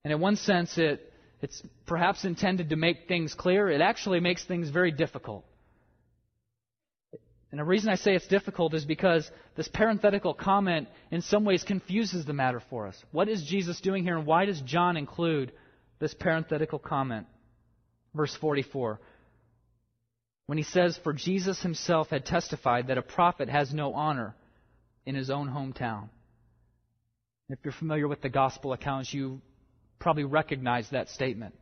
And 0.03 0.13
in 0.13 0.19
one 0.19 0.35
sense, 0.35 0.77
it, 0.77 1.11
it's 1.41 1.61
perhaps 1.85 2.23
intended 2.23 2.69
to 2.69 2.75
make 2.75 3.07
things 3.07 3.33
clear. 3.33 3.69
It 3.69 3.81
actually 3.81 4.19
makes 4.19 4.43
things 4.43 4.69
very 4.69 4.91
difficult. 4.91 5.45
And 7.51 7.59
the 7.59 7.65
reason 7.65 7.89
I 7.89 7.95
say 7.95 8.15
it's 8.15 8.27
difficult 8.27 8.73
is 8.73 8.85
because 8.85 9.29
this 9.55 9.67
parenthetical 9.67 10.33
comment 10.33 10.87
in 11.11 11.21
some 11.21 11.43
ways 11.43 11.63
confuses 11.63 12.25
the 12.25 12.33
matter 12.33 12.61
for 12.69 12.87
us. 12.87 13.03
What 13.11 13.27
is 13.27 13.43
Jesus 13.43 13.81
doing 13.81 14.03
here, 14.03 14.17
and 14.17 14.25
why 14.25 14.45
does 14.45 14.61
John 14.61 14.95
include 14.95 15.51
this 16.01 16.13
parenthetical 16.13 16.79
comment? 16.79 17.27
Verse 18.13 18.35
44. 18.41 18.99
When 20.47 20.57
he 20.57 20.65
says, 20.65 20.99
For 21.01 21.13
Jesus 21.13 21.61
himself 21.61 22.09
had 22.09 22.25
testified 22.25 22.87
that 22.87 22.97
a 22.97 23.01
prophet 23.01 23.47
has 23.47 23.73
no 23.73 23.93
honor 23.93 24.35
in 25.05 25.15
his 25.15 25.29
own 25.29 25.47
hometown. 25.47 26.09
If 27.47 27.59
you're 27.63 27.71
familiar 27.71 28.07
with 28.07 28.21
the 28.21 28.29
gospel 28.29 28.73
accounts, 28.73 29.13
you 29.13 29.41
probably 29.99 30.25
recognize 30.25 30.89
that 30.89 31.09
statement. 31.09 31.55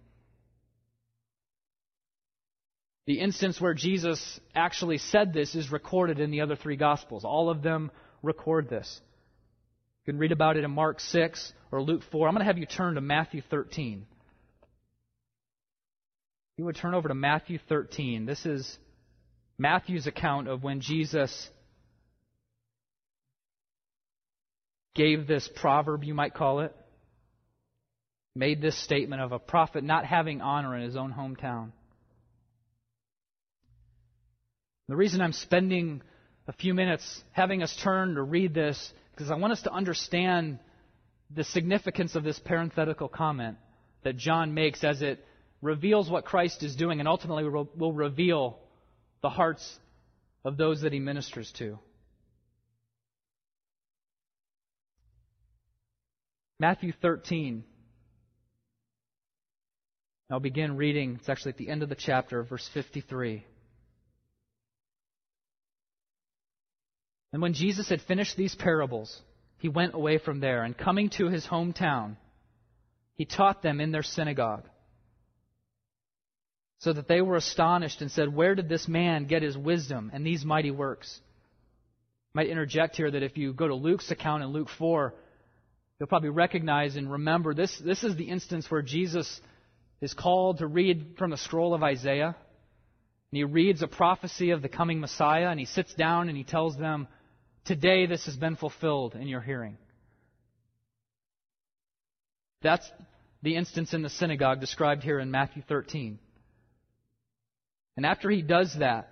The 3.06 3.20
instance 3.20 3.60
where 3.60 3.74
Jesus 3.74 4.40
actually 4.54 5.00
said 5.00 5.34
this 5.34 5.56
is 5.56 5.72
recorded 5.72 6.20
in 6.20 6.30
the 6.30 6.42
other 6.42 6.56
three 6.56 6.76
Gospels. 6.76 7.26
All 7.26 7.50
of 7.50 7.64
them 7.64 7.90
record 8.22 8.70
this. 8.70 9.02
You 10.06 10.14
can 10.14 10.20
read 10.20 10.32
about 10.32 10.58
it 10.58 10.64
in 10.64 10.70
Mark 10.70 11.00
6 11.00 11.54
or 11.72 11.82
Luke 11.82 12.04
4. 12.12 12.28
I'm 12.28 12.36
going 12.36 12.42
to 12.42 12.46
have 12.46 12.60
you 12.60 12.68
turn 12.68 12.96
to 12.96 13.02
Matthew 13.02 13.42
13. 13.50 14.06
You 16.60 16.66
would 16.66 16.76
turn 16.76 16.94
over 16.94 17.08
to 17.08 17.16
Matthew 17.16 17.58
13. 17.70 18.26
This 18.26 18.46
is 18.46 18.78
Matthew's 19.58 20.08
account 20.08 20.50
of 20.50 20.62
when 20.62 20.82
Jesus 20.82 21.50
gave 24.94 25.26
this 25.26 25.50
proverb, 25.56 26.04
you 26.04 26.14
might 26.14 26.34
call 26.34 26.60
it, 26.60 26.76
made 28.36 28.62
this 28.62 28.78
statement 28.78 29.22
of 29.22 29.32
a 29.32 29.40
prophet 29.40 29.86
not 29.86 30.04
having 30.04 30.42
honor 30.42 30.76
in 30.76 30.82
his 30.82 30.98
own 30.98 31.14
hometown. 31.14 31.72
The 34.90 34.98
reason 34.98 35.22
I'm 35.22 35.32
spending 35.32 36.02
a 36.46 36.52
few 36.52 36.74
minutes 36.74 37.24
having 37.32 37.64
us 37.64 37.74
turn 37.82 38.16
to 38.16 38.22
read 38.22 38.54
this 38.54 38.92
because 39.12 39.32
I 39.32 39.36
want 39.36 39.54
us 39.54 39.62
to 39.62 39.72
understand 39.72 40.60
the 41.34 41.46
significance 41.46 42.16
of 42.16 42.26
this 42.26 42.38
parenthetical 42.38 43.08
comment 43.08 43.56
that 44.04 44.18
John 44.18 44.54
makes 44.54 44.84
as 44.84 45.02
it 45.02 45.24
reveals 45.62 46.10
what 46.10 46.26
Christ 46.26 46.64
is 46.64 46.76
doing 46.76 47.00
and 47.00 47.08
ultimately 47.08 47.44
will 47.44 47.94
reveal 47.94 48.60
the 49.22 49.30
hearts 49.30 49.78
of 50.46 50.58
those 50.58 50.82
that 50.82 50.94
he 50.94 51.00
ministers 51.00 51.52
to. 51.58 51.78
Matthew 56.60 56.92
13. 57.02 57.64
I'll 60.32 60.40
begin 60.40 60.78
reading. 60.78 61.16
It's 61.20 61.30
actually 61.30 61.54
at 61.54 61.58
the 61.58 61.70
end 61.70 61.84
of 61.84 61.90
the 61.90 61.96
chapter, 61.96 62.44
verse 62.44 62.70
53. 62.74 63.46
And 67.32 67.42
when 67.42 67.54
Jesus 67.54 67.90
had 67.90 68.02
finished 68.02 68.38
these 68.38 68.56
parables, 68.56 69.22
he 69.58 69.70
went 69.70 69.94
away 69.94 70.18
from 70.18 70.40
there, 70.40 70.64
and 70.64 70.78
coming 70.78 71.10
to 71.18 71.30
his 71.30 71.46
hometown, 71.46 72.16
he 73.16 73.26
taught 73.26 73.62
them 73.62 73.82
in 73.82 73.92
their 73.92 74.04
synagogue. 74.04 74.64
So 76.80 76.94
that 76.94 77.08
they 77.08 77.22
were 77.22 77.36
astonished 77.36 78.02
and 78.02 78.10
said, 78.10 78.34
Where 78.34 78.56
did 78.56 78.70
this 78.70 78.88
man 78.88 79.26
get 79.26 79.44
his 79.44 79.58
wisdom 79.58 80.12
and 80.14 80.26
these 80.26 80.46
mighty 80.46 80.72
works? 80.72 81.20
I 82.34 82.40
might 82.40 82.48
interject 82.48 82.96
here 82.96 83.12
that 83.12 83.24
if 83.24 83.38
you 83.38 83.54
go 83.54 83.68
to 83.68 83.76
Luke's 83.76 84.12
account 84.12 84.44
in 84.44 84.50
Luke 84.50 84.70
4, 84.78 85.14
you'll 86.00 86.08
probably 86.08 86.30
recognize 86.30 86.96
and 86.96 87.12
remember 87.12 87.54
this, 87.54 87.78
this 87.80 88.04
is 88.04 88.16
the 88.16 88.30
instance 88.30 88.70
where 88.72 88.82
Jesus 88.82 89.42
is 90.00 90.14
called 90.14 90.60
to 90.60 90.68
read 90.68 91.16
from 91.18 91.32
the 91.32 91.38
scroll 91.38 91.74
of 91.74 91.84
Isaiah. 91.84 92.36
And 93.32 93.38
he 93.38 93.44
reads 93.44 93.82
a 93.82 93.88
prophecy 93.88 94.52
of 94.52 94.62
the 94.62 94.70
coming 94.70 95.00
Messiah, 95.00 95.50
and 95.50 95.60
he 95.60 95.66
sits 95.66 95.94
down 95.94 96.30
and 96.30 96.38
he 96.38 96.44
tells 96.44 96.78
them, 96.78 97.08
Today 97.66 98.06
this 98.06 98.26
has 98.26 98.36
been 98.36 98.56
fulfilled 98.56 99.16
in 99.16 99.28
your 99.28 99.42
hearing. 99.42 99.78
That's 102.62 102.90
the 103.44 103.56
instance 103.56 103.94
in 103.94 104.02
the 104.02 104.10
synagogue 104.10 104.60
described 104.60 105.04
here 105.04 105.20
in 105.20 105.30
Matthew 105.30 105.62
13. 105.68 106.20
And 108.00 108.06
after 108.06 108.30
he 108.30 108.42
does 108.42 108.74
that, 108.80 109.10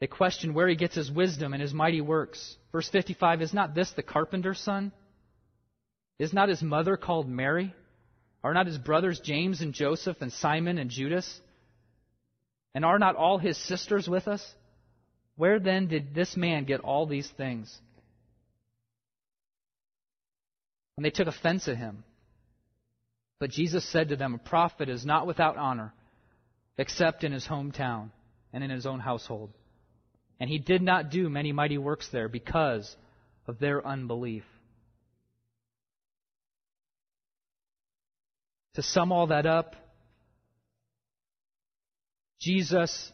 they 0.00 0.08
question 0.08 0.54
where 0.54 0.66
he 0.66 0.74
gets 0.74 0.96
his 0.96 1.08
wisdom 1.08 1.52
and 1.52 1.62
his 1.62 1.72
mighty 1.72 2.00
works. 2.00 2.56
Verse 2.72 2.88
55 2.88 3.42
Is 3.42 3.54
not 3.54 3.76
this 3.76 3.92
the 3.92 4.02
carpenter's 4.02 4.58
son? 4.58 4.90
Is 6.18 6.32
not 6.32 6.48
his 6.48 6.62
mother 6.62 6.96
called 6.96 7.28
Mary? 7.28 7.72
Are 8.42 8.52
not 8.52 8.66
his 8.66 8.76
brothers 8.76 9.20
James 9.20 9.60
and 9.60 9.72
Joseph 9.72 10.16
and 10.20 10.32
Simon 10.32 10.78
and 10.78 10.90
Judas? 10.90 11.40
And 12.74 12.84
are 12.84 12.98
not 12.98 13.14
all 13.14 13.38
his 13.38 13.56
sisters 13.56 14.08
with 14.08 14.26
us? 14.26 14.44
Where 15.36 15.60
then 15.60 15.86
did 15.86 16.12
this 16.12 16.36
man 16.36 16.64
get 16.64 16.80
all 16.80 17.06
these 17.06 17.30
things? 17.36 17.72
And 20.96 21.06
they 21.06 21.10
took 21.10 21.28
offense 21.28 21.68
at 21.68 21.76
him. 21.76 22.02
But 23.38 23.50
Jesus 23.50 23.88
said 23.92 24.08
to 24.08 24.16
them, 24.16 24.34
A 24.34 24.38
prophet 24.38 24.88
is 24.88 25.06
not 25.06 25.28
without 25.28 25.56
honor, 25.56 25.92
except 26.78 27.24
in 27.24 27.32
his 27.32 27.46
hometown 27.46 28.10
and 28.52 28.62
in 28.62 28.70
his 28.70 28.86
own 28.86 29.00
household. 29.00 29.52
And 30.38 30.50
he 30.50 30.58
did 30.58 30.82
not 30.82 31.10
do 31.10 31.28
many 31.28 31.52
mighty 31.52 31.78
works 31.78 32.08
there 32.12 32.28
because 32.28 32.94
of 33.46 33.58
their 33.58 33.86
unbelief. 33.86 34.44
To 38.74 38.82
sum 38.82 39.12
all 39.12 39.28
that 39.28 39.46
up, 39.46 39.74
Jesus, 42.38 43.10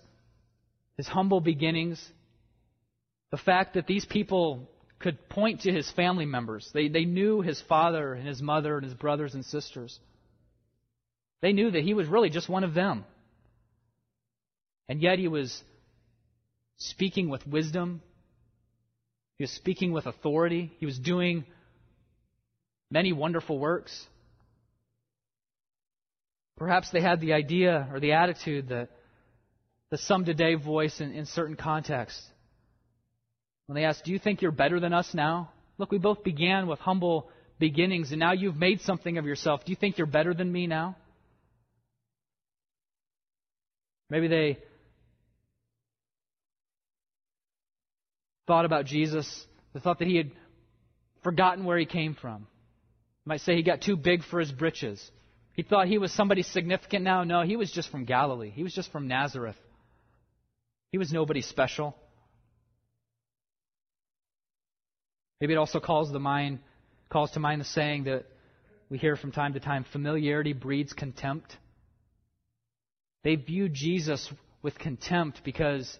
his 0.97 1.07
humble 1.07 1.41
beginnings, 1.41 2.05
the 3.31 3.37
fact 3.37 3.75
that 3.75 3.87
these 3.87 4.05
people 4.05 4.69
could 4.99 5.29
point 5.29 5.63
to 5.63 5.73
his 5.73 5.91
family 5.93 6.27
members. 6.27 6.69
They, 6.75 6.89
they 6.89 7.05
knew 7.05 7.41
his 7.41 7.61
father 7.63 8.15
and 8.15 8.27
his 8.27 8.43
mother 8.43 8.77
and 8.77 8.85
his 8.85 8.95
brothers 8.95 9.35
and 9.35 9.45
sisters. 9.45 9.99
They 11.41 11.53
knew 11.53 11.71
that 11.71 11.83
he 11.83 11.95
was 11.95 12.09
really 12.09 12.31
just 12.31 12.49
one 12.49 12.65
of 12.65 12.75
them. 12.75 13.05
And 14.93 15.01
yet 15.01 15.19
he 15.19 15.27
was 15.27 15.59
speaking 16.77 17.31
with 17.31 17.47
wisdom. 17.47 18.03
He 19.39 19.45
was 19.45 19.51
speaking 19.51 19.93
with 19.93 20.05
authority. 20.05 20.71
He 20.81 20.85
was 20.85 20.99
doing 20.99 21.47
many 22.91 23.15
wonderful 23.15 23.59
works. 23.59 24.07
Perhaps 26.59 26.91
they 26.91 27.01
had 27.01 27.23
the 27.23 27.33
idea 27.33 27.89
or 27.91 28.01
the 28.01 28.13
attitude 28.13 28.69
that 28.69 28.91
the 29.89 29.97
some 29.97 30.27
today 30.27 30.57
voice 30.57 31.01
in, 31.01 31.13
in 31.13 31.25
certain 31.25 31.57
contexts. 31.57 32.23
When 33.69 33.77
they 33.77 33.87
asked, 33.87 34.05
Do 34.05 34.13
you 34.13 34.19
think 34.19 34.43
you're 34.43 34.51
better 34.51 34.79
than 34.79 34.93
us 34.93 35.15
now? 35.15 35.53
Look, 35.79 35.91
we 35.91 35.97
both 35.97 36.23
began 36.23 36.67
with 36.67 36.81
humble 36.81 37.31
beginnings, 37.59 38.11
and 38.11 38.21
now 38.21 38.33
you've 38.33 38.57
made 38.57 38.83
something 38.83 39.17
of 39.17 39.25
yourself. 39.25 39.65
Do 39.65 39.73
you 39.73 39.77
think 39.77 39.97
you're 39.97 40.07
better 40.07 40.35
than 40.35 40.53
me 40.53 40.67
now? 40.67 40.97
Maybe 44.11 44.29
they 44.29 44.59
thought 48.53 48.67
about 48.67 48.85
Jesus, 48.85 49.47
the 49.73 49.81
thought 49.81 50.01
that 50.01 50.09
he 50.09 50.17
had 50.19 50.31
forgotten 51.25 51.65
where 51.65 51.79
he 51.79 51.87
came 51.87 52.15
from. 52.15 52.41
You 52.41 53.31
might 53.31 53.41
say 53.41 53.57
he 53.57 53.63
got 53.63 53.81
too 53.81 53.97
big 53.97 54.23
for 54.25 54.41
his 54.41 54.53
britches. 54.53 55.03
He 55.55 55.63
thought 55.63 55.89
he 55.89 55.97
was 55.97 56.13
somebody 56.13 56.43
significant 56.43 57.03
now. 57.03 57.25
No, 57.25 57.41
he 57.41 57.57
was 57.57 57.73
just 57.73 57.91
from 57.91 58.05
Galilee. 58.05 58.51
He 58.51 58.63
was 58.63 58.75
just 58.75 58.93
from 58.93 59.09
Nazareth. 59.09 59.57
He 60.91 60.99
was 60.99 61.11
nobody 61.11 61.41
special. 61.41 61.97
Maybe 65.41 65.55
it 65.55 65.57
also 65.57 65.81
calls 65.81 66.13
the 66.13 66.21
mind 66.21 66.59
calls 67.09 67.31
to 67.31 67.41
mind 67.41 67.63
the 67.63 67.65
saying 67.65 68.05
that 68.05 68.27
we 68.91 68.99
hear 68.99 69.17
from 69.17 69.33
time 69.33 69.55
to 69.55 69.61
time, 69.61 69.87
familiarity 69.93 70.53
breeds 70.53 70.93
contempt. 70.93 71.57
They 73.25 73.37
viewed 73.37 73.73
Jesus 73.73 74.31
with 74.61 74.79
contempt 74.79 75.41
because 75.43 75.99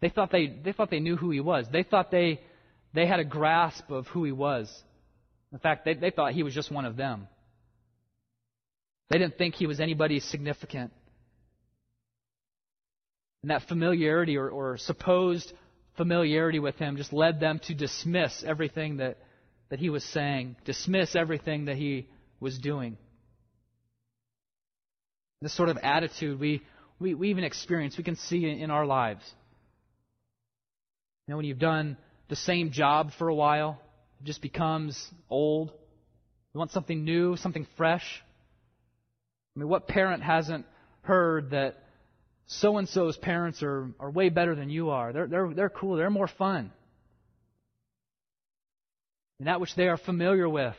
they 0.00 0.08
thought 0.08 0.30
they, 0.30 0.46
they 0.46 0.72
thought 0.72 0.90
they 0.90 1.00
knew 1.00 1.16
who 1.16 1.30
he 1.30 1.40
was. 1.40 1.66
They 1.70 1.82
thought 1.82 2.10
they, 2.10 2.40
they 2.94 3.06
had 3.06 3.20
a 3.20 3.24
grasp 3.24 3.90
of 3.90 4.06
who 4.08 4.24
he 4.24 4.32
was. 4.32 4.72
In 5.52 5.58
fact, 5.58 5.84
they, 5.84 5.94
they 5.94 6.10
thought 6.10 6.32
he 6.32 6.42
was 6.42 6.54
just 6.54 6.70
one 6.70 6.84
of 6.84 6.96
them. 6.96 7.28
They 9.10 9.18
didn't 9.18 9.38
think 9.38 9.54
he 9.54 9.66
was 9.66 9.80
anybody 9.80 10.20
significant. 10.20 10.92
And 13.42 13.50
that 13.50 13.62
familiarity 13.68 14.36
or, 14.36 14.48
or 14.48 14.76
supposed 14.76 15.52
familiarity 15.96 16.58
with 16.58 16.76
him 16.76 16.96
just 16.96 17.12
led 17.12 17.40
them 17.40 17.60
to 17.66 17.74
dismiss 17.74 18.44
everything 18.46 18.98
that, 18.98 19.18
that 19.70 19.78
he 19.78 19.88
was 19.88 20.04
saying, 20.04 20.56
dismiss 20.64 21.14
everything 21.14 21.66
that 21.66 21.76
he 21.76 22.08
was 22.40 22.58
doing. 22.58 22.98
This 25.40 25.54
sort 25.54 25.68
of 25.68 25.78
attitude 25.78 26.40
we, 26.40 26.62
we, 26.98 27.14
we 27.14 27.30
even 27.30 27.44
experience, 27.44 27.96
we 27.96 28.04
can 28.04 28.16
see 28.16 28.48
in, 28.48 28.58
in 28.58 28.70
our 28.70 28.84
lives. 28.84 29.22
You 31.26 31.32
know, 31.32 31.38
when 31.38 31.46
you've 31.46 31.58
done 31.58 31.96
the 32.28 32.36
same 32.36 32.70
job 32.70 33.10
for 33.18 33.28
a 33.28 33.34
while, 33.34 33.80
it 34.20 34.26
just 34.26 34.40
becomes 34.40 35.10
old. 35.28 35.70
You 36.54 36.58
want 36.58 36.70
something 36.70 37.04
new, 37.04 37.36
something 37.36 37.66
fresh. 37.76 38.22
I 39.54 39.60
mean, 39.60 39.68
what 39.68 39.88
parent 39.88 40.22
hasn't 40.22 40.66
heard 41.02 41.50
that 41.50 41.82
so 42.46 42.76
and 42.78 42.88
so's 42.88 43.16
parents 43.16 43.62
are, 43.62 43.88
are 43.98 44.10
way 44.10 44.28
better 44.28 44.54
than 44.54 44.70
you 44.70 44.90
are? 44.90 45.12
They're, 45.12 45.26
they're, 45.26 45.52
they're 45.52 45.68
cool, 45.68 45.96
they're 45.96 46.10
more 46.10 46.28
fun. 46.28 46.70
And 49.38 49.48
that 49.48 49.60
which 49.60 49.74
they 49.74 49.88
are 49.88 49.96
familiar 49.96 50.48
with, 50.48 50.76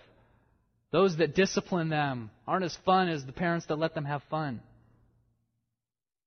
those 0.92 1.18
that 1.18 1.36
discipline 1.36 1.90
them, 1.90 2.32
aren't 2.48 2.64
as 2.64 2.78
fun 2.86 3.10
as 3.10 3.26
the 3.26 3.34
parents 3.34 3.66
that 3.66 3.78
let 3.78 3.94
them 3.94 4.06
have 4.06 4.24
fun. 4.30 4.62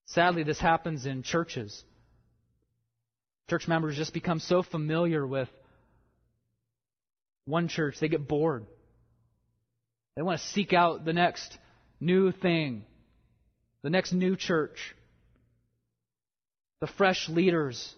Sadly, 0.04 0.42
this 0.42 0.60
happens 0.60 1.06
in 1.06 1.22
churches. 1.22 1.82
Church 3.50 3.66
members 3.66 3.96
just 3.96 4.14
become 4.14 4.38
so 4.38 4.62
familiar 4.62 5.26
with 5.26 5.48
one 7.46 7.66
church, 7.66 7.96
they 7.98 8.06
get 8.06 8.28
bored. 8.28 8.64
They 10.14 10.22
want 10.22 10.38
to 10.38 10.46
seek 10.46 10.72
out 10.72 11.04
the 11.04 11.12
next 11.12 11.58
new 11.98 12.30
thing, 12.30 12.84
the 13.82 13.90
next 13.90 14.12
new 14.12 14.36
church, 14.36 14.94
the 16.80 16.86
fresh 16.86 17.28
leaders. 17.28 17.92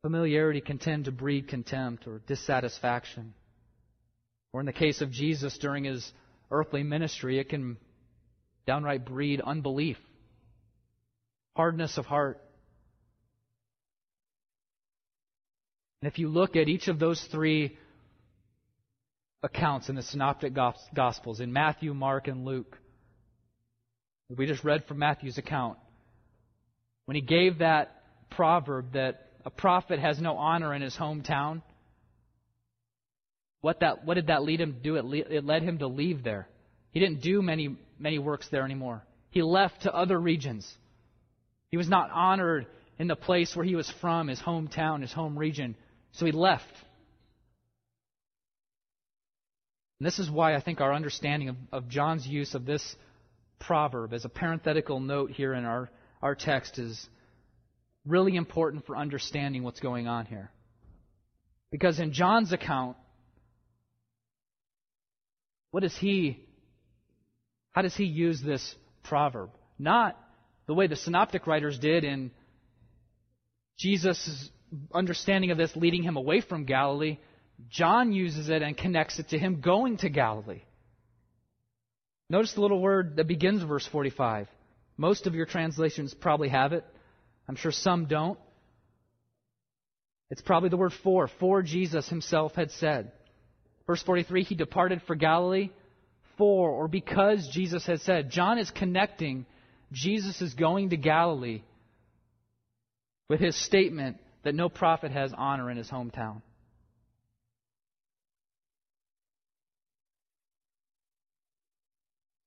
Familiarity 0.00 0.62
can 0.62 0.78
tend 0.78 1.04
to 1.04 1.12
breed 1.12 1.48
contempt 1.48 2.06
or 2.06 2.22
dissatisfaction. 2.26 3.34
Or 4.54 4.60
in 4.60 4.66
the 4.66 4.72
case 4.72 5.02
of 5.02 5.10
Jesus 5.10 5.58
during 5.58 5.84
his 5.84 6.10
earthly 6.50 6.82
ministry, 6.82 7.38
it 7.38 7.50
can 7.50 7.76
downright 8.66 9.04
breed 9.04 9.42
unbelief 9.42 9.98
hardness 11.54 11.98
of 11.98 12.06
heart. 12.06 12.40
And 16.00 16.10
if 16.10 16.18
you 16.18 16.28
look 16.28 16.56
at 16.56 16.68
each 16.68 16.88
of 16.88 16.98
those 16.98 17.20
three 17.30 17.76
accounts 19.42 19.88
in 19.88 19.94
the 19.94 20.02
Synoptic 20.02 20.52
Gospels, 20.94 21.40
in 21.40 21.52
Matthew, 21.52 21.94
Mark, 21.94 22.28
and 22.28 22.44
Luke, 22.44 22.78
we 24.28 24.46
just 24.46 24.64
read 24.64 24.84
from 24.86 24.98
Matthew's 24.98 25.38
account, 25.38 25.78
when 27.04 27.14
he 27.14 27.20
gave 27.20 27.58
that 27.58 28.02
proverb 28.30 28.92
that 28.94 29.28
a 29.44 29.50
prophet 29.50 29.98
has 29.98 30.20
no 30.20 30.36
honor 30.36 30.74
in 30.74 30.82
his 30.82 30.96
hometown, 30.96 31.62
what, 33.60 33.80
that, 33.80 34.04
what 34.04 34.14
did 34.14 34.28
that 34.28 34.42
lead 34.42 34.60
him 34.60 34.74
to 34.74 34.80
do? 34.80 34.96
It, 34.96 35.04
le- 35.04 35.18
it 35.18 35.44
led 35.44 35.62
him 35.62 35.78
to 35.78 35.86
leave 35.86 36.24
there. 36.24 36.48
He 36.90 37.00
didn't 37.00 37.22
do 37.22 37.42
many, 37.42 37.76
many 37.98 38.18
works 38.18 38.48
there 38.50 38.64
anymore. 38.64 39.02
He 39.30 39.42
left 39.42 39.82
to 39.82 39.94
other 39.94 40.18
regions. 40.18 40.70
He 41.72 41.78
was 41.78 41.88
not 41.88 42.10
honored 42.12 42.66
in 42.98 43.08
the 43.08 43.16
place 43.16 43.56
where 43.56 43.64
he 43.64 43.74
was 43.74 43.90
from, 44.00 44.28
his 44.28 44.38
hometown, 44.38 45.00
his 45.00 45.12
home 45.12 45.36
region. 45.36 45.74
So 46.12 46.26
he 46.26 46.30
left. 46.32 46.70
And 49.98 50.06
this 50.06 50.18
is 50.18 50.30
why 50.30 50.54
I 50.54 50.60
think 50.60 50.82
our 50.82 50.92
understanding 50.92 51.48
of, 51.48 51.56
of 51.72 51.88
John's 51.88 52.26
use 52.26 52.54
of 52.54 52.66
this 52.66 52.94
proverb 53.58 54.12
as 54.12 54.26
a 54.26 54.28
parenthetical 54.28 55.00
note 55.00 55.30
here 55.30 55.54
in 55.54 55.64
our, 55.64 55.90
our 56.20 56.34
text 56.34 56.78
is 56.78 57.08
really 58.04 58.36
important 58.36 58.84
for 58.84 58.94
understanding 58.94 59.62
what's 59.62 59.80
going 59.80 60.06
on 60.06 60.26
here. 60.26 60.50
Because 61.70 61.98
in 61.98 62.12
John's 62.12 62.52
account, 62.52 62.98
what 65.70 65.80
does 65.84 65.96
he, 65.96 66.44
how 67.70 67.80
does 67.80 67.96
he 67.96 68.04
use 68.04 68.42
this 68.42 68.74
proverb? 69.04 69.50
Not 69.78 70.18
the 70.66 70.74
way 70.74 70.86
the 70.86 70.96
synoptic 70.96 71.46
writers 71.46 71.78
did 71.78 72.04
in 72.04 72.30
Jesus' 73.78 74.50
understanding 74.94 75.50
of 75.50 75.58
this 75.58 75.74
leading 75.76 76.02
him 76.02 76.16
away 76.16 76.40
from 76.40 76.64
Galilee, 76.64 77.18
John 77.68 78.12
uses 78.12 78.48
it 78.48 78.62
and 78.62 78.76
connects 78.76 79.18
it 79.18 79.30
to 79.30 79.38
him 79.38 79.60
going 79.60 79.98
to 79.98 80.08
Galilee. 80.08 80.62
Notice 82.30 82.54
the 82.54 82.60
little 82.60 82.80
word 82.80 83.16
that 83.16 83.28
begins 83.28 83.62
verse 83.62 83.86
45. 83.86 84.48
Most 84.96 85.26
of 85.26 85.34
your 85.34 85.46
translations 85.46 86.14
probably 86.14 86.48
have 86.48 86.72
it. 86.72 86.84
I'm 87.48 87.56
sure 87.56 87.72
some 87.72 88.06
don't. 88.06 88.38
It's 90.30 90.40
probably 90.40 90.70
the 90.70 90.78
word 90.78 90.92
for, 91.02 91.28
for 91.40 91.62
Jesus 91.62 92.08
himself 92.08 92.54
had 92.54 92.70
said. 92.70 93.12
Verse 93.86 94.02
43, 94.02 94.44
he 94.44 94.54
departed 94.54 95.02
for 95.06 95.14
Galilee 95.14 95.70
for 96.38 96.70
or 96.70 96.88
because 96.88 97.48
Jesus 97.52 97.84
had 97.84 98.00
said. 98.00 98.30
John 98.30 98.58
is 98.58 98.70
connecting 98.70 99.44
Jesus 99.92 100.40
is 100.40 100.54
going 100.54 100.90
to 100.90 100.96
Galilee 100.96 101.62
with 103.28 103.40
his 103.40 103.56
statement 103.56 104.18
that 104.42 104.54
no 104.54 104.68
prophet 104.68 105.12
has 105.12 105.32
honor 105.36 105.70
in 105.70 105.76
his 105.76 105.88
hometown. 105.88 106.42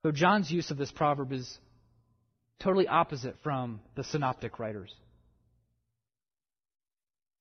So 0.04 0.12
John's 0.12 0.52
use 0.52 0.70
of 0.70 0.78
this 0.78 0.92
proverb 0.92 1.32
is 1.32 1.58
totally 2.60 2.88
opposite 2.88 3.36
from 3.44 3.80
the 3.96 4.04
synoptic 4.04 4.60
writers. 4.60 4.94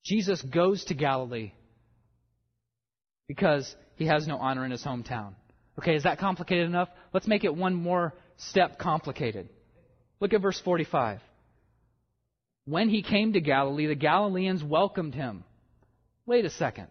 Jesus 0.05 0.41
goes 0.43 0.85
to 0.87 0.95
Galilee 0.95 1.53
because 3.27 3.75
he 3.97 4.07
has 4.07 4.27
no 4.27 4.37
honor 4.37 4.65
in 4.65 4.71
his 4.71 4.83
hometown. 4.83 5.35
Okay, 5.79 5.95
is 5.95 6.05
that 6.05 6.19
complicated 6.19 6.67
enough? 6.67 6.89
Let's 7.13 7.27
make 7.27 7.45
it 7.45 7.55
one 7.55 7.75
more 7.75 8.15
step 8.37 8.79
complicated. 8.79 9.49
Look 10.21 10.33
at 10.33 10.41
verse 10.41 10.61
45. 10.61 11.21
When 12.67 12.89
he 12.89 13.03
came 13.03 13.35
to 13.35 13.41
Galilee, 13.41 13.87
the 13.87 13.95
Galileans 13.95 14.63
welcomed 14.63 15.15
him. 15.15 15.45
Wait 16.27 16.45
a 16.45 16.51
second. 16.51 16.89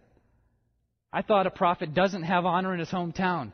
I 1.12 1.22
thought 1.22 1.48
a 1.48 1.52
prophet 1.52 1.94
doesn't 1.94 2.24
have 2.24 2.46
honor 2.46 2.74
in 2.74 2.80
his 2.80 2.90
hometown. 2.90 3.52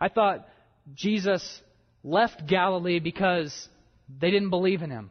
I 0.00 0.08
thought 0.08 0.48
Jesus 0.94 1.60
left 2.02 2.46
Galilee 2.46 3.00
because 3.00 3.68
they 4.20 4.30
didn't 4.30 4.50
believe 4.50 4.82
in 4.82 4.90
him. 4.90 5.10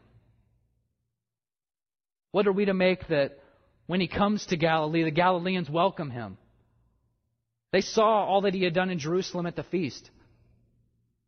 What 2.31 2.47
are 2.47 2.51
we 2.51 2.65
to 2.65 2.73
make 2.73 3.07
that 3.09 3.37
when 3.87 3.99
he 3.99 4.07
comes 4.07 4.45
to 4.47 4.57
Galilee, 4.57 5.03
the 5.03 5.11
Galileans 5.11 5.69
welcome 5.69 6.09
him? 6.09 6.37
They 7.71 7.81
saw 7.81 8.25
all 8.25 8.41
that 8.41 8.53
he 8.53 8.63
had 8.63 8.73
done 8.73 8.89
in 8.89 8.99
Jerusalem 8.99 9.45
at 9.45 9.55
the 9.55 9.63
feast. 9.63 10.09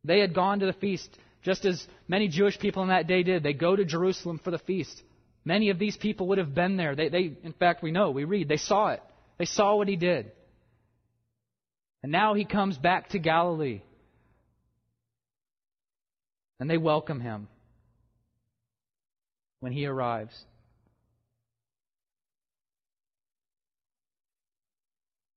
They 0.03 0.19
had 0.19 0.33
gone 0.33 0.59
to 0.59 0.65
the 0.65 0.73
feast 0.73 1.09
just 1.43 1.65
as 1.65 1.85
many 2.07 2.27
Jewish 2.29 2.57
people 2.57 2.83
in 2.83 2.89
that 2.89 3.07
day 3.07 3.23
did. 3.23 3.43
They 3.43 3.53
go 3.53 3.75
to 3.75 3.85
Jerusalem 3.85 4.39
for 4.43 4.51
the 4.51 4.57
feast. 4.59 5.01
Many 5.45 5.69
of 5.69 5.77
these 5.77 5.97
people 5.97 6.27
would 6.29 6.37
have 6.37 6.55
been 6.55 6.77
there. 6.77 6.95
They, 6.95 7.09
they, 7.09 7.37
in 7.43 7.53
fact, 7.53 7.83
we 7.83 7.91
know, 7.91 8.11
we 8.11 8.23
read, 8.23 8.47
they 8.47 8.57
saw 8.57 8.89
it. 8.89 9.01
They 9.37 9.45
saw 9.45 9.75
what 9.75 9.89
he 9.89 9.97
did. 9.97 10.31
And 12.01 12.11
now 12.11 12.33
he 12.33 12.45
comes 12.45 12.77
back 12.77 13.09
to 13.09 13.19
Galilee. 13.19 13.81
And 16.59 16.69
they 16.69 16.77
welcome 16.77 17.19
him 17.19 17.49
when 19.59 19.73
he 19.73 19.85
arrives. 19.85 20.33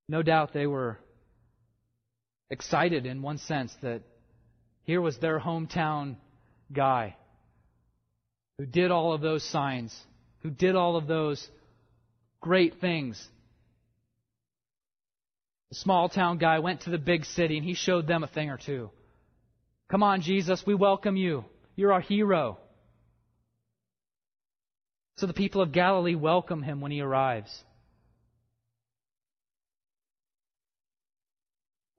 No 0.09 0.23
doubt 0.23 0.53
they 0.53 0.69
were 0.69 0.99
excited 2.49 3.07
in 3.07 3.23
one 3.23 3.39
sense 3.39 3.75
that 3.83 4.03
here 4.87 5.01
was 5.01 5.19
their 5.19 5.41
hometown 5.41 6.17
guy 6.73 7.17
who 8.59 8.67
did 8.67 8.91
all 8.91 9.13
of 9.13 9.21
those 9.21 9.43
signs, 9.43 9.95
who 10.43 10.51
did 10.51 10.77
all 10.77 10.97
of 10.97 11.09
those 11.09 11.47
great 12.41 12.81
things. 12.81 13.29
The 15.71 15.77
small 15.77 16.09
town 16.09 16.39
guy 16.39 16.61
went 16.61 16.83
to 16.83 16.91
the 16.91 16.99
big 16.99 17.25
city 17.25 17.57
and 17.59 17.67
he 17.67 17.75
showed 17.75 18.07
them 18.07 18.23
a 18.23 18.29
thing 18.29 18.49
or 18.49 18.57
two. 18.57 18.91
Come 19.91 20.05
on, 20.05 20.21
Jesus, 20.21 20.63
we 20.65 20.75
welcome 20.75 21.17
you. 21.17 21.45
You're 21.75 21.93
our 21.93 22.01
hero. 22.01 22.59
So 25.17 25.27
the 25.27 25.33
people 25.33 25.63
of 25.63 25.73
Galilee 25.73 26.15
welcome 26.15 26.63
him 26.63 26.81
when 26.81 26.93
he 26.93 27.01
arrives. 27.01 27.65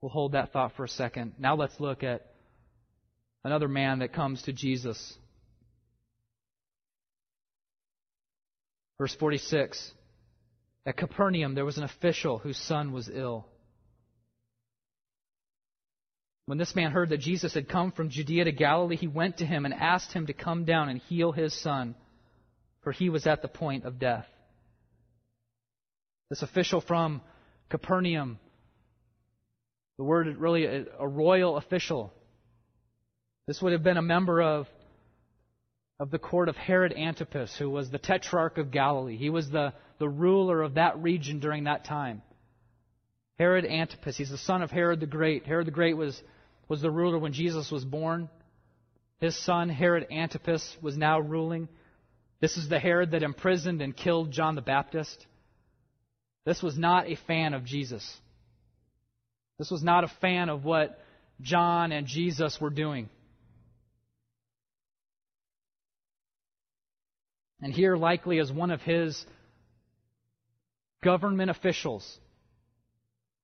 We'll 0.00 0.10
hold 0.10 0.32
that 0.32 0.52
thought 0.52 0.72
for 0.76 0.84
a 0.84 0.88
second. 0.88 1.34
Now 1.38 1.56
let's 1.56 1.78
look 1.80 2.02
at 2.02 2.27
another 3.44 3.68
man 3.68 4.00
that 4.00 4.12
comes 4.12 4.42
to 4.42 4.52
Jesus. 4.52 5.16
Verse 8.98 9.14
46. 9.14 9.92
At 10.86 10.96
Capernaum, 10.96 11.54
there 11.54 11.64
was 11.64 11.78
an 11.78 11.84
official 11.84 12.38
whose 12.38 12.56
son 12.56 12.92
was 12.92 13.10
ill. 13.12 13.46
When 16.46 16.58
this 16.58 16.74
man 16.74 16.92
heard 16.92 17.10
that 17.10 17.20
Jesus 17.20 17.52
had 17.52 17.68
come 17.68 17.92
from 17.92 18.08
Judea 18.08 18.44
to 18.44 18.52
Galilee, 18.52 18.96
he 18.96 19.06
went 19.06 19.38
to 19.38 19.46
him 19.46 19.66
and 19.66 19.74
asked 19.74 20.12
him 20.12 20.26
to 20.26 20.32
come 20.32 20.64
down 20.64 20.88
and 20.88 20.98
heal 20.98 21.30
his 21.30 21.52
son 21.52 21.94
for 22.88 22.92
he 22.92 23.10
was 23.10 23.26
at 23.26 23.42
the 23.42 23.48
point 23.48 23.84
of 23.84 23.98
death. 23.98 24.26
This 26.30 26.40
official 26.40 26.80
from 26.80 27.20
Capernaum, 27.68 28.38
the 29.98 30.04
word 30.04 30.26
really 30.38 30.64
a, 30.64 31.06
royal 31.06 31.56
official. 31.56 32.12
This 33.48 33.62
would 33.62 33.72
have 33.72 33.82
been 33.82 33.96
a 33.96 34.02
member 34.02 34.42
of, 34.42 34.68
of 35.98 36.10
the 36.10 36.18
court 36.18 36.50
of 36.50 36.56
Herod 36.56 36.92
Antipas, 36.92 37.56
who 37.58 37.70
was 37.70 37.90
the 37.90 37.96
tetrarch 37.96 38.58
of 38.58 38.70
Galilee. 38.70 39.16
He 39.16 39.30
was 39.30 39.48
the, 39.48 39.72
the 39.98 40.08
ruler 40.08 40.60
of 40.60 40.74
that 40.74 41.02
region 41.02 41.40
during 41.40 41.64
that 41.64 41.86
time. 41.86 42.20
Herod 43.38 43.64
Antipas, 43.64 44.18
he's 44.18 44.28
the 44.28 44.36
son 44.36 44.60
of 44.60 44.70
Herod 44.70 45.00
the 45.00 45.06
Great. 45.06 45.46
Herod 45.46 45.66
the 45.66 45.70
Great 45.70 45.96
was, 45.96 46.22
was 46.68 46.82
the 46.82 46.90
ruler 46.90 47.18
when 47.18 47.32
Jesus 47.32 47.70
was 47.70 47.86
born. 47.86 48.28
His 49.18 49.34
son, 49.46 49.70
Herod 49.70 50.08
Antipas, 50.10 50.76
was 50.82 50.98
now 50.98 51.18
ruling. 51.18 51.70
This 52.40 52.58
is 52.58 52.68
the 52.68 52.78
Herod 52.78 53.12
that 53.12 53.22
imprisoned 53.22 53.80
and 53.80 53.96
killed 53.96 54.30
John 54.30 54.56
the 54.56 54.60
Baptist. 54.60 55.26
This 56.44 56.62
was 56.62 56.76
not 56.76 57.08
a 57.08 57.16
fan 57.26 57.54
of 57.54 57.64
Jesus. 57.64 58.14
This 59.58 59.70
was 59.70 59.82
not 59.82 60.04
a 60.04 60.08
fan 60.20 60.50
of 60.50 60.66
what 60.66 61.00
John 61.40 61.92
and 61.92 62.06
Jesus 62.06 62.60
were 62.60 62.68
doing. 62.68 63.08
And 67.60 67.72
here, 67.72 67.96
likely 67.96 68.38
as 68.38 68.52
one 68.52 68.70
of 68.70 68.80
his 68.82 69.24
government 71.02 71.50
officials, 71.50 72.18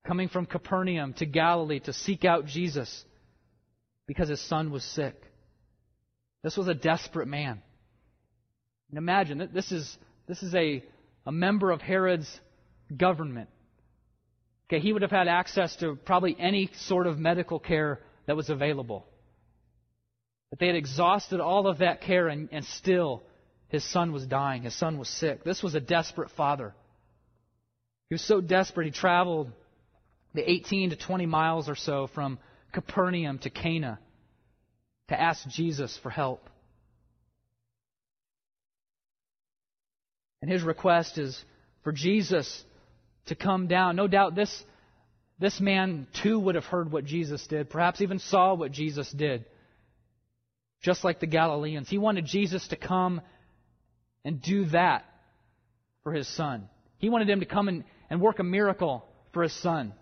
coming 0.05 0.29
from 0.29 0.45
Capernaum 0.45 1.13
to 1.13 1.25
Galilee 1.25 1.79
to 1.81 1.93
seek 1.93 2.23
out 2.23 2.45
Jesus 2.45 3.03
because 4.07 4.29
his 4.29 4.41
son 4.41 4.71
was 4.71 4.83
sick. 4.83 5.15
This 6.43 6.55
was 6.55 6.67
a 6.67 6.75
desperate 6.75 7.27
man. 7.27 7.61
And 8.89 8.97
imagine, 8.97 9.49
this 9.53 9.71
is, 9.71 9.97
this 10.27 10.43
is 10.43 10.53
a, 10.53 10.83
a 11.25 11.31
member 11.31 11.71
of 11.71 11.81
Herod's 11.81 12.29
government. 12.95 13.49
Okay, 14.67 14.79
he 14.79 14.93
would 14.93 15.01
have 15.01 15.11
had 15.11 15.27
access 15.27 15.75
to 15.77 15.95
probably 15.95 16.35
any 16.39 16.69
sort 16.81 17.07
of 17.07 17.17
medical 17.17 17.59
care 17.59 17.99
that 18.27 18.35
was 18.35 18.49
available. 18.49 19.05
But 20.49 20.59
they 20.59 20.67
had 20.67 20.75
exhausted 20.75 21.39
all 21.39 21.67
of 21.67 21.79
that 21.79 22.01
care, 22.01 22.27
and, 22.27 22.49
and 22.51 22.63
still 22.65 23.23
his 23.75 23.91
son 23.91 24.11
was 24.11 24.25
dying. 24.25 24.63
His 24.63 24.75
son 24.75 24.97
was 24.97 25.07
sick. 25.07 25.43
This 25.43 25.61
was 25.61 25.75
a 25.75 25.79
desperate 25.79 26.31
father. 26.31 26.73
He 28.09 28.15
was 28.15 28.21
so 28.21 28.41
desperate, 28.41 28.85
he 28.85 28.91
traveled 28.91 29.51
the 30.33 30.49
18 30.49 30.91
to 30.91 30.95
20 30.95 31.25
miles 31.25 31.69
or 31.69 31.75
so 31.75 32.07
from 32.13 32.39
Capernaum 32.73 33.39
to 33.39 33.49
Cana 33.49 33.99
to 35.07 35.19
ask 35.19 35.47
Jesus 35.47 35.97
for 36.01 36.09
help. 36.09 36.49
And 40.41 40.51
his 40.51 40.61
request 40.61 41.17
is 41.17 41.41
for 41.83 41.91
Jesus 41.91 42.63
to 43.27 43.35
come 43.35 43.67
down. 43.67 43.95
No 43.95 44.07
doubt 44.07 44.35
this, 44.35 44.63
this 45.39 45.59
man 45.59 46.07
too 46.21 46.39
would 46.39 46.55
have 46.55 46.65
heard 46.65 46.91
what 46.91 47.05
Jesus 47.05 47.45
did, 47.47 47.69
perhaps 47.69 48.01
even 48.01 48.19
saw 48.19 48.53
what 48.53 48.71
Jesus 48.71 49.09
did. 49.11 49.45
Just 50.81 51.03
like 51.03 51.19
the 51.19 51.27
Galileans. 51.27 51.89
He 51.89 51.97
wanted 51.97 52.25
Jesus 52.25 52.67
to 52.67 52.75
come 52.75 53.21
and 54.25 54.41
do 54.41 54.65
that 54.65 55.05
for 56.03 56.11
his 56.11 56.27
son. 56.27 56.67
He 56.97 57.09
wanted 57.09 57.29
him 57.29 57.39
to 57.39 57.45
come 57.45 57.69
and, 57.69 57.83
and 58.09 58.19
work 58.19 58.39
a 58.39 58.43
miracle 58.43 59.05
for 59.31 59.43
his 59.43 59.53
son. 59.53 59.93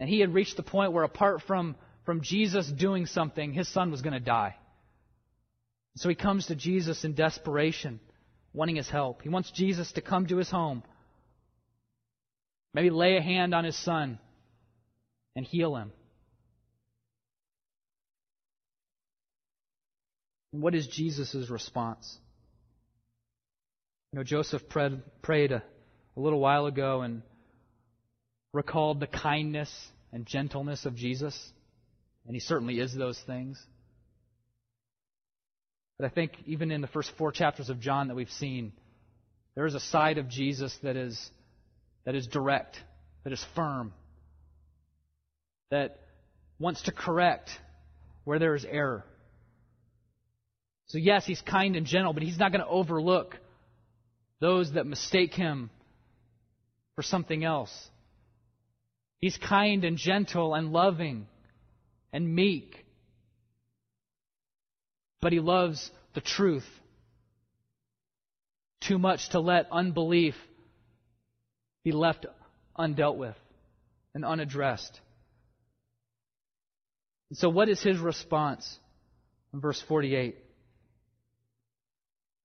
And 0.00 0.08
he 0.08 0.20
had 0.20 0.32
reached 0.32 0.56
the 0.56 0.62
point 0.62 0.92
where 0.92 1.04
apart 1.04 1.42
from, 1.42 1.76
from 2.06 2.22
Jesus 2.22 2.66
doing 2.66 3.06
something, 3.06 3.52
his 3.52 3.68
son 3.68 3.90
was 3.90 4.00
going 4.00 4.14
to 4.14 4.20
die. 4.20 4.56
So 5.96 6.08
he 6.08 6.14
comes 6.14 6.46
to 6.46 6.54
Jesus 6.54 7.04
in 7.04 7.14
desperation 7.14 8.00
wanting 8.54 8.76
his 8.76 8.88
help. 8.88 9.22
He 9.22 9.28
wants 9.28 9.50
Jesus 9.50 9.92
to 9.92 10.00
come 10.00 10.26
to 10.26 10.36
his 10.36 10.50
home, 10.50 10.82
maybe 12.74 12.90
lay 12.90 13.16
a 13.16 13.22
hand 13.22 13.54
on 13.54 13.64
his 13.64 13.76
son 13.76 14.18
and 15.34 15.44
heal 15.44 15.76
him. 15.76 15.92
And 20.52 20.62
what 20.62 20.74
is 20.74 20.86
Jesus' 20.86 21.48
response? 21.48 22.18
You 24.12 24.18
know, 24.18 24.24
Joseph 24.24 24.68
prayed, 24.68 25.00
prayed 25.22 25.52
a, 25.52 25.62
a 26.16 26.20
little 26.20 26.40
while 26.40 26.66
ago 26.66 27.00
and 27.00 27.22
recalled 28.52 29.00
the 29.00 29.06
kindness 29.06 29.72
and 30.12 30.26
gentleness 30.26 30.84
of 30.84 30.94
Jesus. 30.94 31.52
And 32.26 32.34
he 32.34 32.40
certainly 32.40 32.78
is 32.78 32.94
those 32.94 33.18
things. 33.26 33.64
But 35.98 36.06
I 36.06 36.08
think 36.10 36.32
even 36.46 36.70
in 36.70 36.80
the 36.80 36.86
first 36.88 37.12
four 37.16 37.32
chapters 37.32 37.70
of 37.70 37.80
John 37.80 38.08
that 38.08 38.14
we've 38.14 38.30
seen, 38.30 38.72
there 39.54 39.66
is 39.66 39.74
a 39.74 39.80
side 39.80 40.18
of 40.18 40.28
Jesus 40.28 40.76
that 40.82 40.96
is, 40.96 41.30
that 42.04 42.14
is 42.14 42.26
direct, 42.26 42.78
that 43.24 43.32
is 43.32 43.44
firm, 43.54 43.92
that 45.70 46.00
wants 46.58 46.82
to 46.82 46.92
correct 46.92 47.50
where 48.24 48.38
there 48.38 48.54
is 48.54 48.64
error. 48.64 49.04
So, 50.86 50.98
yes, 50.98 51.24
he's 51.24 51.40
kind 51.40 51.76
and 51.76 51.86
gentle, 51.86 52.12
but 52.12 52.22
he's 52.22 52.38
not 52.38 52.52
going 52.52 52.64
to 52.64 52.70
overlook 52.70 53.38
those 54.40 54.72
that 54.72 54.86
mistake 54.86 55.34
him 55.34 55.70
for 56.96 57.02
something 57.02 57.44
else. 57.44 57.90
He's 59.20 59.38
kind 59.38 59.84
and 59.84 59.96
gentle 59.96 60.54
and 60.54 60.72
loving 60.72 61.26
and 62.12 62.34
meek. 62.34 62.84
But 65.20 65.32
he 65.32 65.40
loves 65.40 65.90
the 66.14 66.20
truth 66.20 66.66
too 68.80 68.98
much 68.98 69.30
to 69.30 69.40
let 69.40 69.68
unbelief 69.70 70.34
be 71.84 71.92
left 71.92 72.26
undealt 72.76 73.16
with 73.16 73.36
and 74.14 74.24
unaddressed. 74.24 75.00
And 77.30 77.38
so, 77.38 77.48
what 77.48 77.68
is 77.68 77.80
his 77.82 77.98
response? 77.98 78.78
In 79.54 79.60
verse 79.60 79.82
48, 79.86 80.36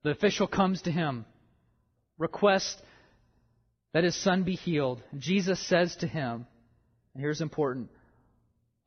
the 0.08 0.14
official 0.14 0.48
comes 0.48 0.84
to 0.84 0.92
him, 0.92 1.26
requests 2.18 2.82
that 3.94 4.06
his 4.06 4.16
son 4.16 4.44
be 4.44 4.56
healed. 4.56 5.04
Jesus 5.18 5.60
says 5.68 5.98
to 5.98 6.08
him, 6.08 6.48
and 7.14 7.22
here's 7.22 7.42
important, 7.42 7.90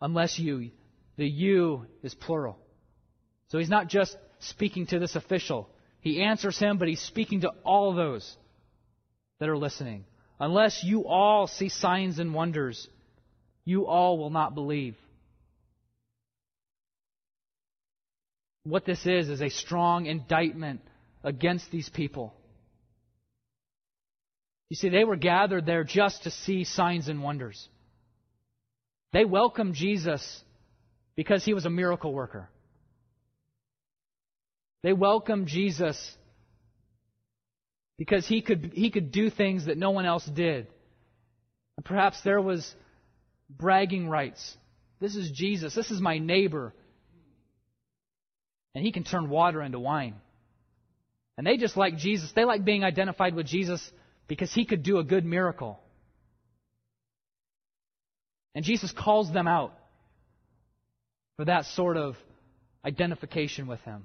unless 0.01 0.39
you, 0.39 0.71
the 1.19 1.27
you 1.27 1.85
is 2.03 2.15
plural. 2.15 2.57
So 3.49 3.59
he's 3.59 3.69
not 3.69 3.89
just 3.89 4.17
speaking 4.39 4.87
to 4.87 4.99
this 4.99 5.15
official. 5.15 5.69
He 6.01 6.23
answers 6.23 6.59
him, 6.59 6.79
but 6.79 6.89
he's 6.89 7.03
speaking 7.03 7.43
to 7.43 7.53
all 7.65 7.93
those 7.93 8.35
that 9.41 9.51
are 9.51 9.59
listening. 9.59 10.07
Unless 10.39 10.85
you 10.85 11.07
all 11.07 11.47
see 11.47 11.69
signs 11.69 12.19
and 12.19 12.33
wonders, 12.33 12.89
you 13.67 13.87
all 13.87 14.17
will 14.17 14.31
not 14.31 14.55
believe. 14.55 14.97
What 18.63 18.87
this 18.87 19.05
is, 19.05 19.29
is 19.29 19.43
a 19.43 19.51
strong 19.51 20.07
indictment 20.07 20.81
against 21.23 21.71
these 21.71 21.89
people. 21.89 22.35
You 24.69 24.77
see, 24.77 24.89
they 24.89 25.05
were 25.05 25.17
gathered 25.17 25.67
there 25.67 25.85
just 25.85 26.25
to 26.25 26.31
see 26.31 26.65
signs 26.65 27.09
and 27.09 27.23
wonders. 27.23 27.69
They 29.13 29.25
welcomed 29.25 29.75
Jesus 29.75 30.43
because 31.17 31.45
he 31.45 31.55
was 31.55 31.67
a 31.67 31.71
miracle 31.71 32.13
worker. 32.13 32.49
They 34.83 34.93
welcomed 34.93 35.49
Jesus 35.49 36.17
because 37.99 38.27
he 38.27 38.41
could, 38.41 38.73
he 38.75 38.91
could 38.91 39.13
do 39.13 39.29
things 39.29 39.67
that 39.67 39.77
no 39.77 39.91
one 39.91 40.07
else 40.07 40.25
did. 40.25 40.69
And 41.77 41.85
perhaps 41.85 42.21
there 42.23 42.41
was 42.41 42.75
bragging 43.49 44.09
rights. 44.09 44.57
This 45.01 45.17
is 45.17 45.31
Jesus. 45.31 45.75
This 45.75 45.91
is 45.91 46.01
my 46.01 46.19
neighbor. 46.19 46.73
And 48.75 48.85
he 48.85 48.93
can 48.93 49.05
turn 49.05 49.29
water 49.29 49.61
into 49.61 49.81
wine. 49.81 50.15
And 51.41 51.47
they 51.47 51.57
just 51.57 51.75
like 51.75 51.97
Jesus. 51.97 52.31
They 52.33 52.45
like 52.45 52.67
being 52.67 52.85
identified 52.85 53.35
with 53.35 53.47
Jesus 53.47 53.81
because 54.29 54.53
he 54.53 54.67
could 54.67 54.83
do 54.83 54.99
a 54.99 55.03
good 55.03 55.25
miracle. 55.25 55.81
And 58.55 58.63
Jesus 58.63 58.93
calls 58.93 59.33
them 59.33 59.49
out 59.49 59.73
for 61.39 61.47
that 61.47 61.65
sort 61.65 61.97
of 61.97 62.17
identification 62.85 63.69
with 63.69 63.81
him. 63.81 64.05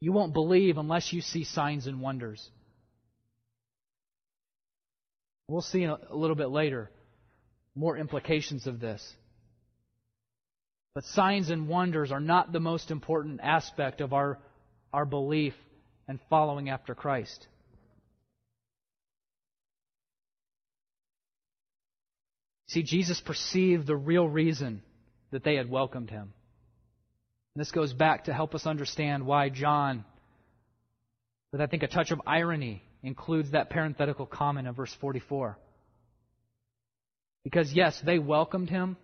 You 0.00 0.12
won't 0.12 0.32
believe 0.32 0.78
unless 0.78 1.12
you 1.12 1.20
see 1.20 1.44
signs 1.44 1.86
and 1.86 2.00
wonders. 2.00 2.48
We'll 5.46 5.60
see 5.60 5.84
a 5.84 5.98
little 6.10 6.36
bit 6.36 6.48
later 6.48 6.90
more 7.74 7.98
implications 7.98 8.66
of 8.66 8.80
this. 8.80 9.06
But 10.96 11.04
signs 11.04 11.50
and 11.50 11.68
wonders 11.68 12.10
are 12.10 12.20
not 12.20 12.52
the 12.52 12.58
most 12.58 12.90
important 12.90 13.40
aspect 13.42 14.00
of 14.00 14.14
our, 14.14 14.38
our 14.94 15.04
belief 15.04 15.52
and 16.08 16.18
following 16.30 16.70
after 16.70 16.94
Christ. 16.94 17.46
See, 22.68 22.82
Jesus 22.82 23.20
perceived 23.20 23.86
the 23.86 23.94
real 23.94 24.26
reason 24.26 24.80
that 25.32 25.44
they 25.44 25.56
had 25.56 25.68
welcomed 25.68 26.08
him. 26.08 26.32
And 27.54 27.60
this 27.60 27.72
goes 27.72 27.92
back 27.92 28.24
to 28.24 28.32
help 28.32 28.54
us 28.54 28.66
understand 28.66 29.26
why 29.26 29.50
John, 29.50 30.02
with 31.52 31.60
I 31.60 31.66
think 31.66 31.82
a 31.82 31.88
touch 31.88 32.10
of 32.10 32.22
irony, 32.26 32.82
includes 33.02 33.50
that 33.50 33.68
parenthetical 33.68 34.24
comment 34.24 34.66
in 34.66 34.72
verse 34.72 34.96
44. 35.02 35.58
Because, 37.44 37.70
yes, 37.74 38.00
they 38.02 38.18
welcomed 38.18 38.70
him, 38.70 38.96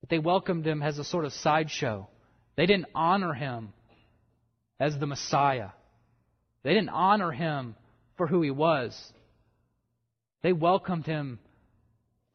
but 0.00 0.08
they 0.08 0.18
welcomed 0.18 0.66
him 0.66 0.82
as 0.82 0.98
a 0.98 1.04
sort 1.04 1.24
of 1.24 1.32
sideshow. 1.32 2.08
They 2.56 2.66
didn't 2.66 2.88
honor 2.94 3.32
him 3.32 3.72
as 4.78 4.98
the 4.98 5.06
Messiah. 5.06 5.70
They 6.62 6.74
didn't 6.74 6.90
honor 6.90 7.30
him 7.30 7.76
for 8.16 8.26
who 8.26 8.42
he 8.42 8.50
was. 8.50 8.98
They 10.42 10.52
welcomed 10.52 11.06
him 11.06 11.38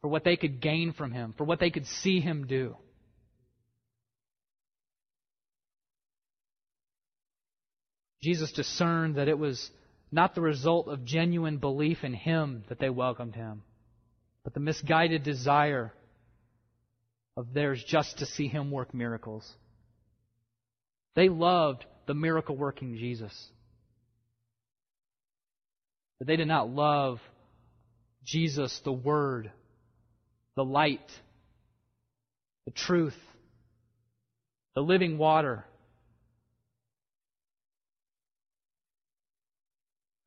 for 0.00 0.08
what 0.08 0.24
they 0.24 0.36
could 0.36 0.60
gain 0.60 0.92
from 0.92 1.10
him, 1.12 1.34
for 1.36 1.44
what 1.44 1.60
they 1.60 1.70
could 1.70 1.86
see 1.86 2.20
him 2.20 2.46
do. 2.46 2.76
Jesus 8.22 8.50
discerned 8.50 9.16
that 9.16 9.28
it 9.28 9.38
was 9.38 9.70
not 10.10 10.34
the 10.34 10.40
result 10.40 10.88
of 10.88 11.04
genuine 11.04 11.58
belief 11.58 12.02
in 12.02 12.14
Him 12.14 12.64
that 12.68 12.78
they 12.78 12.90
welcomed 12.90 13.34
Him, 13.34 13.62
but 14.42 14.54
the 14.54 14.60
misguided 14.60 15.22
desire 15.22 15.92
of 17.36 17.52
theirs 17.52 17.82
just 17.86 18.18
to 18.18 18.26
see 18.26 18.48
Him 18.48 18.70
work 18.70 18.94
miracles. 18.94 19.48
They 21.14 21.28
loved 21.28 21.84
the 22.06 22.14
miracle 22.14 22.56
working 22.56 22.96
Jesus. 22.96 23.34
But 26.18 26.28
they 26.28 26.36
did 26.36 26.48
not 26.48 26.70
love 26.70 27.20
Jesus, 28.24 28.80
the 28.84 28.92
Word, 28.92 29.50
the 30.54 30.64
light, 30.64 31.10
the 32.64 32.70
truth, 32.72 33.16
the 34.74 34.80
living 34.80 35.18
water 35.18 35.64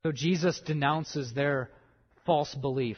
So 0.02 0.12
Jesus 0.12 0.60
denounces 0.60 1.32
their 1.32 1.70
false 2.24 2.54
belief. 2.54 2.96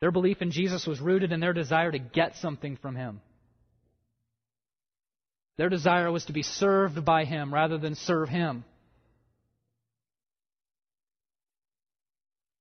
Their 0.00 0.10
belief 0.10 0.40
in 0.40 0.50
Jesus 0.50 0.86
was 0.86 1.00
rooted 1.00 1.32
in 1.32 1.40
their 1.40 1.52
desire 1.52 1.90
to 1.92 1.98
get 1.98 2.36
something 2.36 2.76
from 2.76 2.96
Him. 2.96 3.20
Their 5.58 5.68
desire 5.68 6.10
was 6.10 6.24
to 6.26 6.32
be 6.32 6.42
served 6.42 7.04
by 7.04 7.24
Him 7.24 7.52
rather 7.52 7.76
than 7.76 7.94
serve 7.94 8.28
Him. 8.28 8.64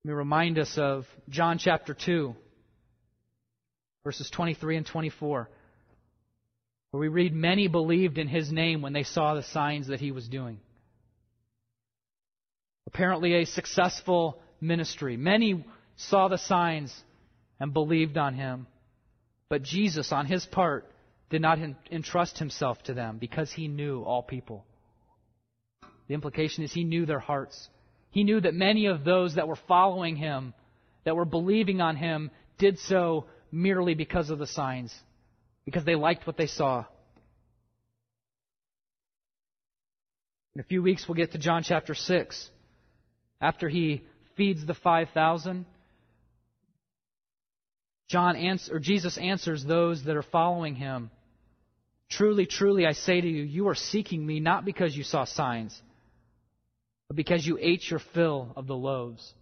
Let 0.03 0.11
me 0.11 0.13
remind 0.13 0.59
us 0.59 0.77
of 0.77 1.05
John 1.29 1.57
chapter 1.57 1.93
2, 1.93 2.35
verses 4.03 4.29
23 4.29 4.77
and 4.77 4.85
24, 4.85 5.49
where 6.91 6.99
we 6.99 7.07
read, 7.07 7.33
Many 7.33 7.67
believed 7.67 8.17
in 8.17 8.27
His 8.27 8.51
name 8.51 8.81
when 8.81 8.93
they 8.93 9.03
saw 9.03 9.35
the 9.35 9.43
signs 9.43 9.87
that 9.87 9.99
He 9.99 10.11
was 10.11 10.27
doing 10.27 10.59
apparently 12.93 13.35
a 13.35 13.45
successful 13.45 14.41
ministry. 14.59 15.15
Many 15.15 15.63
saw 15.95 16.27
the 16.27 16.39
signs 16.39 16.91
and 17.59 17.73
believed 17.73 18.17
on 18.17 18.33
him. 18.33 18.67
But 19.49 19.63
Jesus, 19.63 20.11
on 20.11 20.25
his 20.25 20.45
part, 20.45 20.89
did 21.29 21.41
not 21.41 21.59
entrust 21.91 22.39
himself 22.39 22.81
to 22.83 22.93
them 22.93 23.17
because 23.17 23.51
he 23.51 23.67
knew 23.67 24.01
all 24.03 24.23
people. 24.23 24.65
The 26.07 26.13
implication 26.13 26.63
is 26.63 26.73
he 26.73 26.83
knew 26.83 27.05
their 27.05 27.19
hearts. 27.19 27.69
He 28.11 28.23
knew 28.23 28.41
that 28.41 28.55
many 28.55 28.87
of 28.87 29.03
those 29.03 29.35
that 29.35 29.47
were 29.47 29.59
following 29.67 30.15
him, 30.15 30.53
that 31.03 31.15
were 31.15 31.25
believing 31.25 31.81
on 31.81 31.95
him, 31.95 32.31
did 32.57 32.79
so 32.79 33.25
merely 33.51 33.93
because 33.93 34.29
of 34.29 34.39
the 34.39 34.47
signs, 34.47 34.93
because 35.65 35.85
they 35.85 35.95
liked 35.95 36.25
what 36.25 36.37
they 36.37 36.47
saw. 36.47 36.85
In 40.55 40.61
a 40.61 40.63
few 40.63 40.81
weeks, 40.81 41.07
we'll 41.07 41.15
get 41.15 41.31
to 41.33 41.37
John 41.37 41.63
chapter 41.63 41.93
6. 41.93 42.49
After 43.39 43.69
he 43.69 44.03
feeds 44.35 44.65
the 44.65 44.73
5,000, 44.73 45.65
John 48.09 48.35
answer, 48.35 48.75
or 48.75 48.79
Jesus 48.79 49.17
answers 49.17 49.63
those 49.63 50.03
that 50.05 50.15
are 50.15 50.23
following 50.23 50.75
him. 50.75 51.11
Truly, 52.09 52.45
truly, 52.47 52.85
I 52.85 52.93
say 52.93 53.21
to 53.21 53.27
you, 53.27 53.43
you 53.43 53.67
are 53.69 53.75
seeking 53.75 54.25
me 54.25 54.39
not 54.39 54.65
because 54.65 54.97
you 54.97 55.03
saw 55.03 55.25
signs, 55.25 55.79
but 57.07 57.15
because 57.15 57.45
you 57.45 57.57
ate 57.61 57.89
your 57.89 58.01
fill 58.13 58.51
of 58.55 58.67
the 58.67 58.75
loaves. 58.75 59.33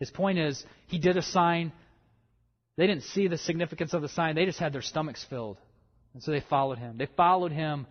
His 0.00 0.10
point 0.10 0.38
is, 0.38 0.64
he 0.88 0.98
did 0.98 1.16
a 1.16 1.22
sign 1.22 1.72
They 2.76 2.86
didn't 2.86 3.04
see 3.04 3.26
the 3.28 3.38
significance 3.38 3.94
of 3.94 4.02
the 4.02 4.08
sign, 4.08 4.34
they 4.34 4.44
just 4.44 4.58
had 4.58 4.72
their 4.72 4.82
stomachs 4.82 5.24
filled. 5.28 5.58
And 6.14 6.22
so 6.22 6.30
they 6.30 6.40
followed 6.40 6.78
him. 6.78 6.96
They 6.98 7.08
followed 7.16 7.52
him 7.52 7.86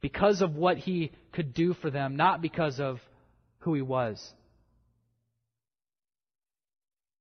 because 0.00 0.42
of 0.42 0.54
what 0.54 0.78
he 0.78 1.12
could 1.32 1.54
do 1.54 1.74
for 1.74 1.90
them, 1.90 2.16
not 2.16 2.42
because 2.42 2.80
of 2.80 3.00
who 3.60 3.74
he 3.74 3.82
was. 3.82 4.24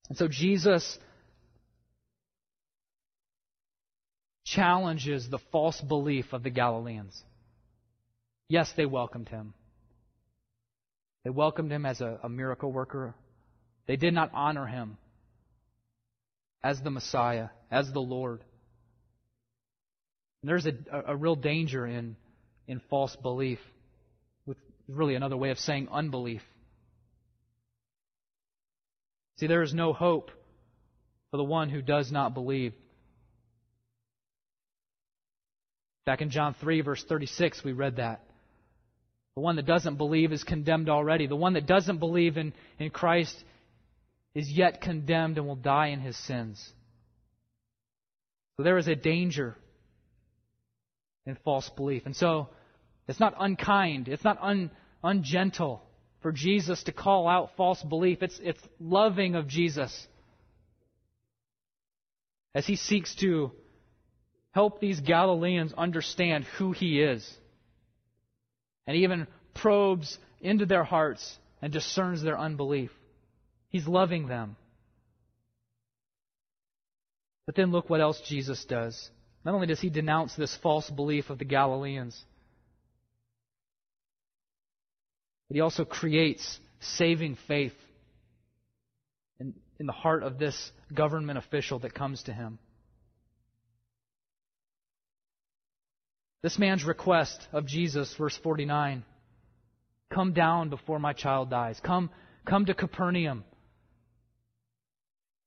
And 0.09 0.17
so 0.17 0.27
Jesus 0.27 0.99
challenges 4.55 5.29
the 5.29 5.39
false 5.51 5.79
belief 5.81 6.33
of 6.33 6.43
the 6.43 6.49
Galileans. 6.49 7.21
Yes, 8.47 8.71
they 8.75 8.85
welcomed 8.85 9.29
him. 9.29 9.53
They 11.23 11.29
welcomed 11.29 11.71
him 11.71 11.85
as 11.85 12.01
a, 12.01 12.19
a, 12.23 12.29
miracle 12.29 12.71
worker. 12.71 13.15
They 13.87 13.95
did 13.95 14.13
not 14.13 14.31
honor 14.33 14.67
him 14.67 14.97
as 16.63 16.81
the 16.81 16.91
Messiah, 16.91 17.49
as 17.71 17.91
the 17.91 17.99
Lord. 17.99 18.43
And 20.41 20.49
there's 20.49 20.67
a, 20.67 20.73
a 21.07 21.15
real 21.15 21.35
danger 21.35 21.85
in, 21.85 22.15
in 22.67 22.79
false 22.89 23.15
belief, 23.15 23.59
with 24.45 24.57
really 24.87 25.15
another 25.15 25.37
way 25.37 25.49
of 25.49 25.57
saying 25.57 25.87
unbelief. 25.91 26.43
See, 29.37 29.47
there 29.47 29.63
is 29.63 29.73
no 29.73 29.93
hope 29.93 30.29
for 31.31 31.37
the 31.37 31.43
one 31.43 31.69
who 31.69 31.81
does 31.81 32.11
not 32.11 32.33
believe. 32.33 32.73
Back 36.05 36.21
in 36.21 36.29
John 36.29 36.55
3, 36.59 36.81
verse 36.81 37.03
36, 37.03 37.63
we 37.63 37.71
read 37.71 37.97
that. 37.97 38.21
The 39.35 39.41
one 39.41 39.57
that 39.57 39.65
doesn't 39.65 39.97
believe 39.97 40.31
is 40.31 40.43
condemned 40.43 40.87
already. 40.87 41.27
The 41.27 41.35
one 41.35 41.53
that 41.53 41.65
doesn't 41.65 41.97
believe 41.97 42.37
in, 42.37 42.53
in 42.79 42.89
Christ 42.89 43.35
is 44.33 44.49
yet 44.49 44.81
condemned 44.81 45.37
and 45.37 45.47
will 45.47 45.55
die 45.55 45.87
in 45.87 45.99
his 45.99 46.15
sins. 46.15 46.63
So 48.55 48.63
there 48.63 48.77
is 48.77 48.87
a 48.87 48.95
danger 48.95 49.55
in 51.25 51.35
false 51.43 51.69
belief. 51.69 52.05
And 52.05 52.15
so 52.15 52.49
it's 53.07 53.19
not 53.19 53.35
unkind, 53.37 54.07
it's 54.07 54.23
not 54.23 54.37
un, 54.41 54.71
ungentle 55.03 55.81
for 56.21 56.31
Jesus 56.31 56.83
to 56.83 56.91
call 56.91 57.27
out 57.27 57.51
false 57.57 57.81
belief. 57.83 58.21
It's, 58.21 58.39
it's 58.41 58.61
loving 58.79 59.35
of 59.35 59.47
Jesus 59.47 60.07
as 62.53 62.65
he 62.65 62.77
seeks 62.77 63.13
to 63.15 63.51
help 64.55 64.79
these 64.79 65.01
Galileans 65.01 65.73
understand 65.77 66.45
who 66.57 66.71
he 66.71 67.01
is. 67.01 67.29
And 68.87 68.95
even 68.95 69.27
probes 69.53 70.17
into 70.39 70.65
their 70.65 70.85
hearts 70.85 71.37
and 71.61 71.73
discerns 71.73 72.23
their 72.23 72.39
unbelief. 72.39 72.89
He's 73.67 73.85
loving 73.85 74.27
them. 74.27 74.55
But 77.45 77.55
then 77.55 77.71
look 77.71 77.89
what 77.89 77.99
else 77.99 78.21
Jesus 78.25 78.63
does. 78.63 79.09
Not 79.43 79.55
only 79.55 79.67
does 79.67 79.81
he 79.81 79.89
denounce 79.89 80.35
this 80.35 80.55
false 80.63 80.89
belief 80.89 81.29
of 81.29 81.37
the 81.37 81.45
Galileans, 81.45 82.23
but 85.49 85.55
he 85.55 85.61
also 85.61 85.83
creates 85.83 86.59
saving 86.79 87.37
faith 87.49 87.75
in, 89.37 89.53
in 89.79 89.85
the 89.85 89.91
heart 89.91 90.23
of 90.23 90.39
this 90.39 90.71
government 90.93 91.37
official 91.37 91.79
that 91.79 91.93
comes 91.93 92.23
to 92.23 92.33
him. 92.33 92.57
This 96.45 96.59
man's 96.59 96.85
request 96.85 97.47
of 97.53 97.65
Jesus, 97.65 98.13
verse 98.19 98.37
49 98.43 99.03
Come 100.13 100.33
down 100.33 100.69
before 100.69 100.99
my 100.99 101.11
child 101.11 101.49
dies. 101.49 101.79
Come, 101.83 102.11
come 102.45 102.67
to 102.67 102.75
Capernaum. 102.75 103.43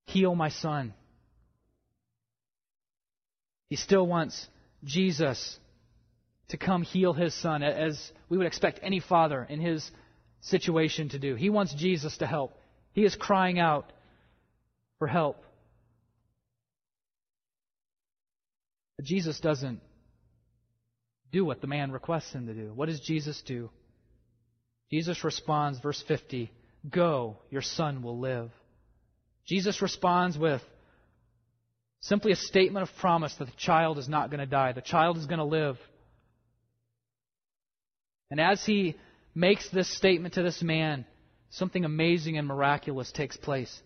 Heal 0.07 0.35
my 0.35 0.49
son. 0.49 0.95
He 3.71 3.77
still 3.77 4.09
wants 4.09 4.49
Jesus 4.83 5.61
to 6.49 6.57
come 6.57 6.83
heal 6.83 7.13
his 7.13 7.33
son, 7.33 7.63
as 7.63 8.11
we 8.29 8.37
would 8.37 8.49
expect 8.49 8.81
any 8.83 8.99
father 8.99 9.47
in 9.49 9.61
his 9.61 9.89
situation 10.41 11.11
to 11.11 11.21
do. 11.21 11.37
He 11.37 11.49
wants 11.49 11.73
Jesus 11.75 12.17
to 12.17 12.27
help. 12.27 12.59
He 12.93 13.05
is 13.05 13.15
crying 13.15 13.61
out 13.61 13.93
for 14.99 15.07
help. 15.07 15.45
But 18.97 19.05
Jesus 19.07 19.39
doesn't 19.39 19.81
do 21.33 21.45
what 21.45 21.61
the 21.61 21.67
man 21.67 21.93
requests 21.93 22.33
him 22.33 22.47
to 22.47 22.55
do. 22.55 22.73
What 22.75 22.87
does 22.87 23.01
Jesus 23.01 23.43
do? 23.43 23.71
Jesus 24.91 25.25
responds, 25.25 25.79
verse 25.81 26.03
50, 26.07 26.51
Go, 26.89 27.37
your 27.51 27.63
son 27.63 28.03
will 28.03 28.19
live. 28.19 28.51
Jesus 29.47 29.83
responds 29.83 30.39
with 30.39 30.63
simply 32.01 32.33
a 32.33 32.37
statement 32.37 32.89
of 32.89 32.97
promise 32.97 33.35
that 33.35 33.47
the 33.47 33.57
child 33.57 33.99
is 33.99 34.09
not 34.09 34.31
going 34.31 34.41
to 34.41 34.47
die, 34.47 34.73
the 34.73 34.81
child 34.81 35.19
is 35.19 35.27
going 35.27 35.39
to 35.39 35.45
live. 35.45 35.79
And 38.31 38.41
as 38.41 38.65
he 38.65 38.97
makes 39.35 39.69
this 39.71 39.95
statement 39.97 40.35
to 40.35 40.43
this 40.43 40.63
man, 40.63 41.05
something 41.51 41.85
amazing 41.85 42.37
and 42.37 42.47
miraculous 42.47 43.11
takes 43.11 43.37
place. 43.37 43.83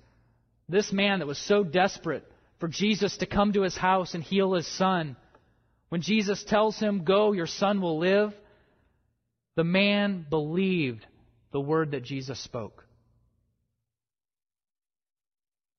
This 0.69 0.93
man 0.93 1.21
that 1.21 1.27
was 1.27 1.39
so 1.39 1.63
desperate 1.63 2.25
for 2.59 2.69
Jesus 2.69 3.17
to 3.19 3.27
come 3.27 3.53
to 3.53 3.63
his 3.63 3.77
house 3.77 4.15
and 4.15 4.23
heal 4.23 4.55
his 4.55 4.67
son 4.67 5.17
when 5.93 6.01
Jesus 6.01 6.43
tells 6.43 6.79
him, 6.79 7.05
Go, 7.05 7.33
your 7.33 7.47
son 7.47 7.83
will 7.83 7.99
live, 7.99 8.33
the 9.57 9.63
man 9.63 10.25
believed 10.31 11.05
the 11.53 11.61
word 11.61 11.91
that 11.91 12.03
Jesus 12.03 12.41
spoke. 12.41 12.87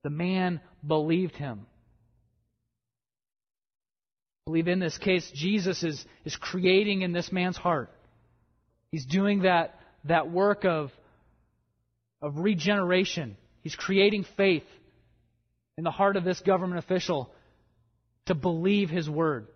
The 0.04 0.12
man 0.12 0.62
believed 0.86 1.36
him. 1.36 1.66
I 4.46 4.52
believe 4.52 4.68
in 4.68 4.78
this 4.78 5.00
case, 5.00 5.28
Jesus 5.34 5.82
is, 5.82 6.06
is 6.26 6.36
creating 6.36 7.02
in 7.02 7.12
this 7.12 7.32
man's 7.32 7.58
heart. 7.58 7.90
He's 8.92 9.08
doing 9.08 9.42
that, 9.42 9.80
that 10.04 10.30
work 10.30 10.64
of, 10.64 10.92
of 12.22 12.38
regeneration. 12.38 13.36
He's 13.64 13.76
creating 13.76 14.28
faith 14.38 14.68
in 15.76 15.84
the 15.84 15.90
heart 15.90 16.18
of 16.18 16.24
this 16.24 16.40
government 16.42 16.78
official 16.78 17.34
to 18.28 18.36
believe 18.36 18.92
his 18.92 19.10
word. 19.10 19.48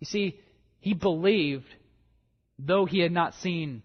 You 0.00 0.06
see, 0.06 0.38
he 0.80 0.94
believed 0.94 1.66
though 2.58 2.86
he 2.86 3.00
had 3.00 3.12
not 3.12 3.34
seen 3.34 3.82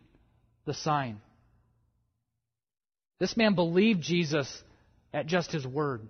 the 0.65 0.74
sign. 0.74 1.21
This 3.19 3.38
man 3.38 3.56
believed 3.56 4.02
Jesus 4.02 4.63
at 5.13 5.28
just 5.28 5.52
his 5.52 5.65
word. 5.65 6.02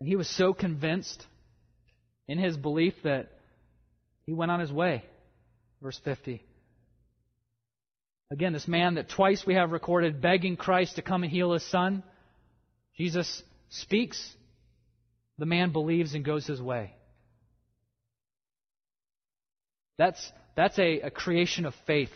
And 0.00 0.08
he 0.08 0.16
was 0.16 0.28
so 0.28 0.52
convinced 0.52 1.26
in 2.28 2.38
his 2.38 2.56
belief 2.56 2.94
that 3.04 3.30
he 4.26 4.32
went 4.32 4.50
on 4.50 4.60
his 4.60 4.72
way. 4.72 5.02
Verse 5.82 5.98
50. 6.04 6.42
Again, 8.30 8.52
this 8.52 8.68
man 8.68 8.94
that 8.94 9.08
twice 9.10 9.44
we 9.46 9.54
have 9.54 9.70
recorded 9.70 10.20
begging 10.20 10.56
Christ 10.56 10.96
to 10.96 11.02
come 11.02 11.22
and 11.22 11.32
heal 11.32 11.52
his 11.52 11.68
son, 11.70 12.02
Jesus 12.96 13.42
speaks 13.68 14.36
the 15.38 15.46
man 15.46 15.72
believes 15.72 16.14
and 16.14 16.24
goes 16.24 16.46
his 16.46 16.60
way. 16.60 16.94
That's, 19.96 20.32
that's 20.56 20.78
a, 20.78 21.00
a 21.00 21.10
creation 21.10 21.66
of 21.66 21.74
faith 21.86 22.12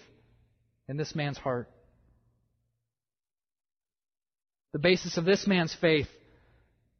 in 0.89 0.97
this 0.97 1.15
man's 1.15 1.39
heart. 1.39 1.69
The 4.73 4.79
basis 4.79 5.17
of 5.17 5.25
this 5.25 5.47
man's 5.47 5.75
faith 5.75 6.09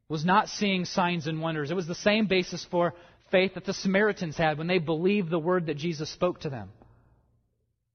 was 0.09 0.25
not 0.25 0.49
seeing 0.49 0.85
signs 0.85 1.27
and 1.27 1.41
wonders. 1.41 1.71
It 1.71 1.75
was 1.75 1.87
the 1.87 1.95
same 1.95 2.27
basis 2.27 2.65
for 2.71 2.95
faith 3.31 3.55
that 3.55 3.67
the 3.67 3.75
Samaritans 3.75 4.37
had 4.37 4.57
when 4.57 4.67
they 4.67 4.79
believed 4.79 5.31
the 5.31 5.39
word 5.39 5.67
that 5.67 5.77
Jesus 5.77 6.11
spoke 6.11 6.41
to 6.41 6.51
them. 6.51 6.71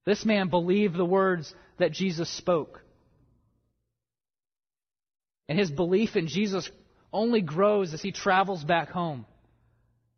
This 0.05 0.25
man 0.25 0.49
believed 0.49 0.95
the 0.95 1.05
words 1.05 1.53
that 1.79 1.91
Jesus 1.91 2.29
spoke. 2.29 2.81
And 5.49 5.57
his 5.57 5.71
belief 5.71 6.15
in 6.15 6.27
Jesus 6.27 6.69
only 7.13 7.41
grows 7.41 7.93
as 7.93 8.01
he 8.01 8.11
travels 8.11 8.63
back 8.63 8.89
home. 8.89 9.25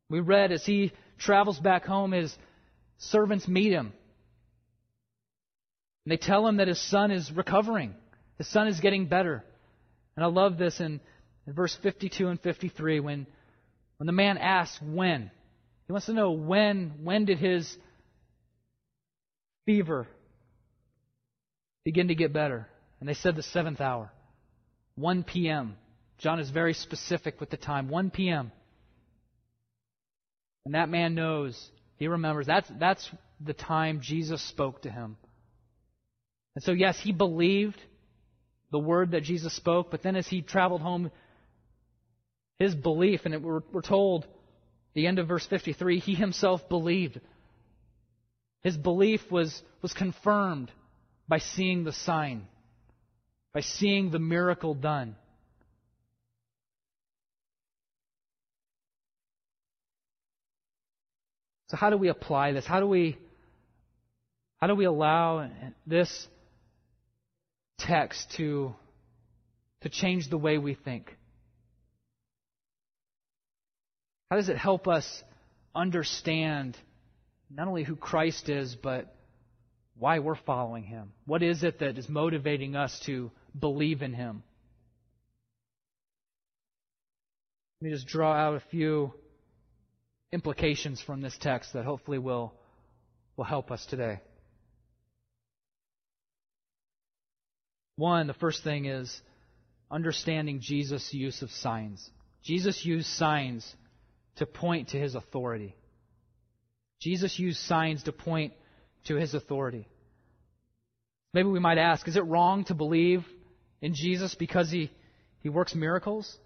We 0.09 0.21
read 0.21 0.51
as 0.51 0.65
he 0.65 0.93
travels 1.17 1.59
back 1.59 1.85
home, 1.85 2.11
his 2.11 2.35
servants 2.97 3.47
meet 3.47 3.71
him. 3.71 3.93
And 6.05 6.11
they 6.11 6.17
tell 6.17 6.47
him 6.47 6.57
that 6.57 6.67
his 6.67 6.81
son 6.81 7.11
is 7.11 7.31
recovering. 7.31 7.95
His 8.37 8.47
son 8.47 8.67
is 8.67 8.79
getting 8.79 9.07
better. 9.07 9.43
And 10.15 10.23
I 10.23 10.27
love 10.27 10.57
this 10.57 10.79
in, 10.79 10.99
in 11.47 11.53
verse 11.53 11.77
52 11.81 12.27
and 12.27 12.39
53 12.39 12.99
when, 12.99 13.27
when 13.97 14.07
the 14.07 14.13
man 14.13 14.37
asks 14.37 14.79
when. 14.81 15.31
He 15.87 15.91
wants 15.91 16.05
to 16.07 16.13
know 16.13 16.31
when, 16.31 16.93
when 17.03 17.25
did 17.25 17.37
his 17.37 17.75
fever 19.65 20.07
begin 21.83 22.07
to 22.07 22.15
get 22.15 22.33
better? 22.33 22.67
And 22.99 23.09
they 23.09 23.13
said 23.13 23.35
the 23.35 23.43
seventh 23.43 23.81
hour, 23.81 24.11
1 24.95 25.23
p.m. 25.23 25.75
John 26.17 26.39
is 26.39 26.49
very 26.49 26.73
specific 26.73 27.39
with 27.39 27.49
the 27.49 27.57
time 27.57 27.89
1 27.89 28.11
p.m. 28.11 28.51
And 30.65 30.75
that 30.75 30.89
man 30.89 31.13
knows, 31.15 31.69
he 31.97 32.07
remembers, 32.07 32.47
that's, 32.47 32.69
that's 32.79 33.09
the 33.39 33.53
time 33.53 33.99
Jesus 34.01 34.41
spoke 34.41 34.81
to 34.83 34.89
him. 34.89 35.17
And 36.55 36.63
so, 36.63 36.71
yes, 36.71 36.99
he 36.99 37.11
believed 37.11 37.79
the 38.71 38.79
word 38.79 39.11
that 39.11 39.23
Jesus 39.23 39.53
spoke, 39.55 39.91
but 39.91 40.01
then 40.01 40.15
as 40.15 40.27
he 40.27 40.41
traveled 40.41 40.81
home, 40.81 41.11
his 42.57 42.73
belief, 42.73 43.21
and 43.25 43.33
it, 43.33 43.41
we're, 43.41 43.61
we're 43.71 43.81
told, 43.81 44.25
the 44.93 45.07
end 45.07 45.19
of 45.19 45.27
verse 45.27 45.45
53, 45.45 45.99
he 45.99 46.15
himself 46.15 46.67
believed. 46.69 47.19
His 48.63 48.77
belief 48.77 49.21
was, 49.29 49.61
was 49.81 49.93
confirmed 49.93 50.71
by 51.27 51.39
seeing 51.39 51.83
the 51.83 51.91
sign, 51.91 52.47
by 53.53 53.59
seeing 53.59 54.09
the 54.09 54.19
miracle 54.19 54.73
done. 54.73 55.15
So 61.69 61.77
how 61.77 61.89
do 61.89 61.97
we 61.97 62.09
apply 62.09 62.51
this? 62.51 62.65
How 62.65 62.79
do 62.79 62.87
we 62.87 63.17
how 64.57 64.67
do 64.67 64.75
we 64.75 64.85
allow 64.85 65.49
this 65.85 66.27
text 67.79 68.31
to 68.37 68.73
to 69.81 69.89
change 69.89 70.29
the 70.29 70.37
way 70.37 70.57
we 70.57 70.75
think? 70.75 71.15
How 74.29 74.37
does 74.37 74.49
it 74.49 74.57
help 74.57 74.87
us 74.87 75.23
understand 75.73 76.77
not 77.49 77.67
only 77.67 77.83
who 77.83 77.95
Christ 77.95 78.49
is, 78.49 78.75
but 78.75 79.15
why 79.97 80.19
we're 80.19 80.35
following 80.35 80.83
him? 80.83 81.13
What 81.25 81.43
is 81.43 81.63
it 81.63 81.79
that 81.79 81.97
is 81.97 82.09
motivating 82.09 82.75
us 82.75 82.99
to 83.05 83.31
believe 83.57 84.01
in 84.01 84.13
him? 84.13 84.43
Let 87.81 87.89
me 87.89 87.93
just 87.93 88.07
draw 88.07 88.33
out 88.33 88.55
a 88.55 88.63
few 88.71 89.13
implications 90.31 91.01
from 91.01 91.21
this 91.21 91.37
text 91.39 91.73
that 91.73 91.85
hopefully 91.85 92.17
will, 92.17 92.53
will 93.37 93.45
help 93.45 93.71
us 93.71 93.85
today. 93.85 94.19
One, 97.97 98.27
the 98.27 98.33
first 98.33 98.63
thing 98.63 98.85
is 98.85 99.21
understanding 99.89 100.59
Jesus' 100.61 101.13
use 101.13 101.41
of 101.41 101.51
signs. 101.51 102.09
Jesus 102.43 102.85
used 102.85 103.07
signs 103.07 103.75
to 104.35 104.45
point 104.45 104.89
to 104.89 104.99
his 104.99 105.15
authority. 105.15 105.75
Jesus 106.99 107.39
used 107.39 107.59
signs 107.59 108.03
to 108.03 108.11
point 108.11 108.53
to 109.05 109.15
his 109.15 109.33
authority. 109.33 109.87
Maybe 111.33 111.49
we 111.49 111.59
might 111.59 111.77
ask, 111.77 112.07
is 112.07 112.17
it 112.17 112.25
wrong 112.25 112.65
to 112.65 112.73
believe 112.73 113.23
in 113.81 113.93
Jesus 113.93 114.35
because 114.35 114.71
he, 114.71 114.91
he 115.41 115.49
works 115.49 115.75
miracles? 115.75 116.37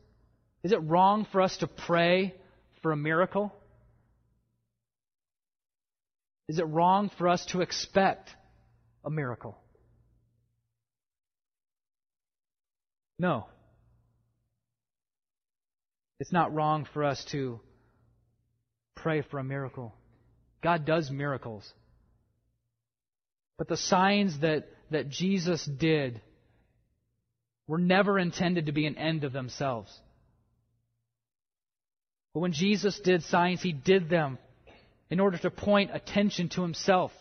Is 0.63 0.71
it 0.71 0.83
wrong 0.83 1.25
for 1.31 1.41
us 1.41 1.57
to 1.57 1.67
pray 1.67 2.35
for 2.81 2.91
a 2.91 2.97
miracle? 2.97 3.53
Is 6.49 6.57
it 6.57 6.63
wrong 6.63 7.11
for 7.15 7.27
us 7.27 7.45
to 7.51 7.61
expect 7.61 8.31
a 9.05 9.11
miracle? 9.11 9.55
No. 13.19 13.45
It's 16.19 16.31
not 16.31 16.51
wrong 16.51 16.87
for 16.91 17.03
us 17.03 17.23
to 17.25 17.59
pray 18.95 19.21
for 19.21 19.37
a 19.37 19.43
miracle. 19.43 19.93
God 20.63 20.85
does 20.85 21.11
miracles. 21.11 21.71
But 23.59 23.67
the 23.67 23.77
signs 23.77 24.39
that, 24.39 24.67
that 24.89 25.07
Jesus 25.07 25.63
did 25.63 26.19
were 27.67 27.77
never 27.77 28.17
intended 28.17 28.65
to 28.65 28.71
be 28.71 28.87
an 28.87 28.97
end 28.97 29.23
of 29.23 29.33
themselves. 29.33 29.95
But 32.33 32.39
when 32.39 32.53
Jesus 32.53 32.99
did 32.99 33.21
signs, 33.21 33.61
he 33.61 33.71
did 33.71 34.09
them 34.09 34.39
in 35.09 35.19
order 35.19 35.37
to 35.37 35.49
point 35.49 35.91
attention 35.93 36.49
to 36.49 36.61
himself. 36.61 37.11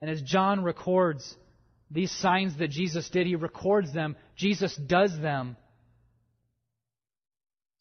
And 0.00 0.10
as 0.10 0.20
John 0.22 0.62
records 0.62 1.36
these 1.90 2.10
signs 2.10 2.56
that 2.58 2.70
Jesus 2.70 3.08
did, 3.10 3.26
he 3.26 3.36
records 3.36 3.92
them. 3.92 4.16
Jesus 4.36 4.74
does 4.74 5.16
them 5.18 5.56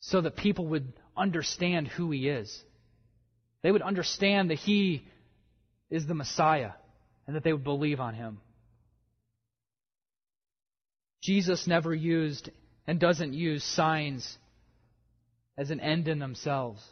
so 0.01 0.21
that 0.21 0.35
people 0.35 0.67
would 0.67 0.93
understand 1.15 1.87
who 1.87 2.11
he 2.11 2.27
is. 2.27 2.63
They 3.63 3.71
would 3.71 3.81
understand 3.81 4.49
that 4.49 4.57
he 4.57 5.05
is 5.89 6.07
the 6.07 6.13
Messiah 6.13 6.71
and 7.27 7.35
that 7.35 7.43
they 7.43 7.53
would 7.53 7.63
believe 7.63 7.99
on 7.99 8.15
him. 8.15 8.39
Jesus 11.21 11.67
never 11.67 11.93
used 11.93 12.49
and 12.87 12.99
doesn't 12.99 13.33
use 13.33 13.63
signs 13.63 14.37
as 15.57 15.69
an 15.69 15.79
end 15.79 16.07
in 16.07 16.17
themselves. 16.17 16.83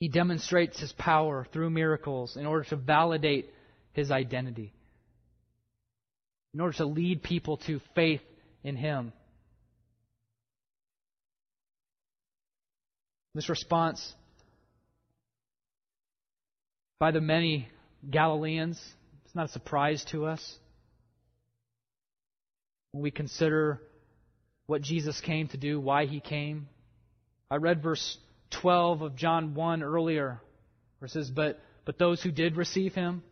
He 0.00 0.08
demonstrates 0.08 0.78
his 0.78 0.92
power 0.92 1.46
through 1.52 1.70
miracles 1.70 2.36
in 2.36 2.46
order 2.46 2.64
to 2.70 2.76
validate 2.76 3.50
his 3.92 4.10
identity, 4.10 4.72
in 6.54 6.60
order 6.60 6.76
to 6.76 6.86
lead 6.86 7.22
people 7.22 7.56
to 7.66 7.80
faith 7.94 8.22
in 8.62 8.76
him. 8.76 9.12
This 13.34 13.48
response 13.48 14.14
by 16.98 17.10
the 17.10 17.20
many 17.20 17.68
Galileans 18.08 18.76
is 18.78 19.34
not 19.34 19.46
a 19.46 19.52
surprise 19.52 20.04
to 20.10 20.26
us. 20.26 20.58
When 22.92 23.02
we 23.02 23.10
consider 23.10 23.80
what 24.66 24.82
Jesus 24.82 25.20
came 25.20 25.48
to 25.48 25.56
do, 25.56 25.80
why 25.80 26.06
he 26.06 26.20
came. 26.20 26.68
I 27.50 27.56
read 27.56 27.82
verse 27.82 28.18
12 28.50 29.02
of 29.02 29.16
John 29.16 29.54
1 29.54 29.82
earlier, 29.82 30.40
where 30.98 31.06
it 31.06 31.10
says, 31.10 31.30
But, 31.30 31.60
but 31.84 31.98
those 31.98 32.22
who 32.22 32.30
did 32.30 32.56
receive 32.56 32.94
him, 32.94 33.22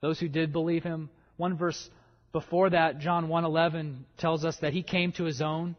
those 0.00 0.18
who 0.18 0.28
did 0.28 0.52
believe 0.52 0.82
him. 0.82 1.10
One 1.36 1.56
verse 1.56 1.90
before 2.32 2.70
that, 2.70 2.98
John 2.98 3.28
1.11, 3.28 3.98
tells 4.18 4.44
us 4.44 4.56
that 4.60 4.72
he 4.72 4.82
came 4.82 5.12
to 5.12 5.24
his 5.24 5.40
own. 5.40 5.76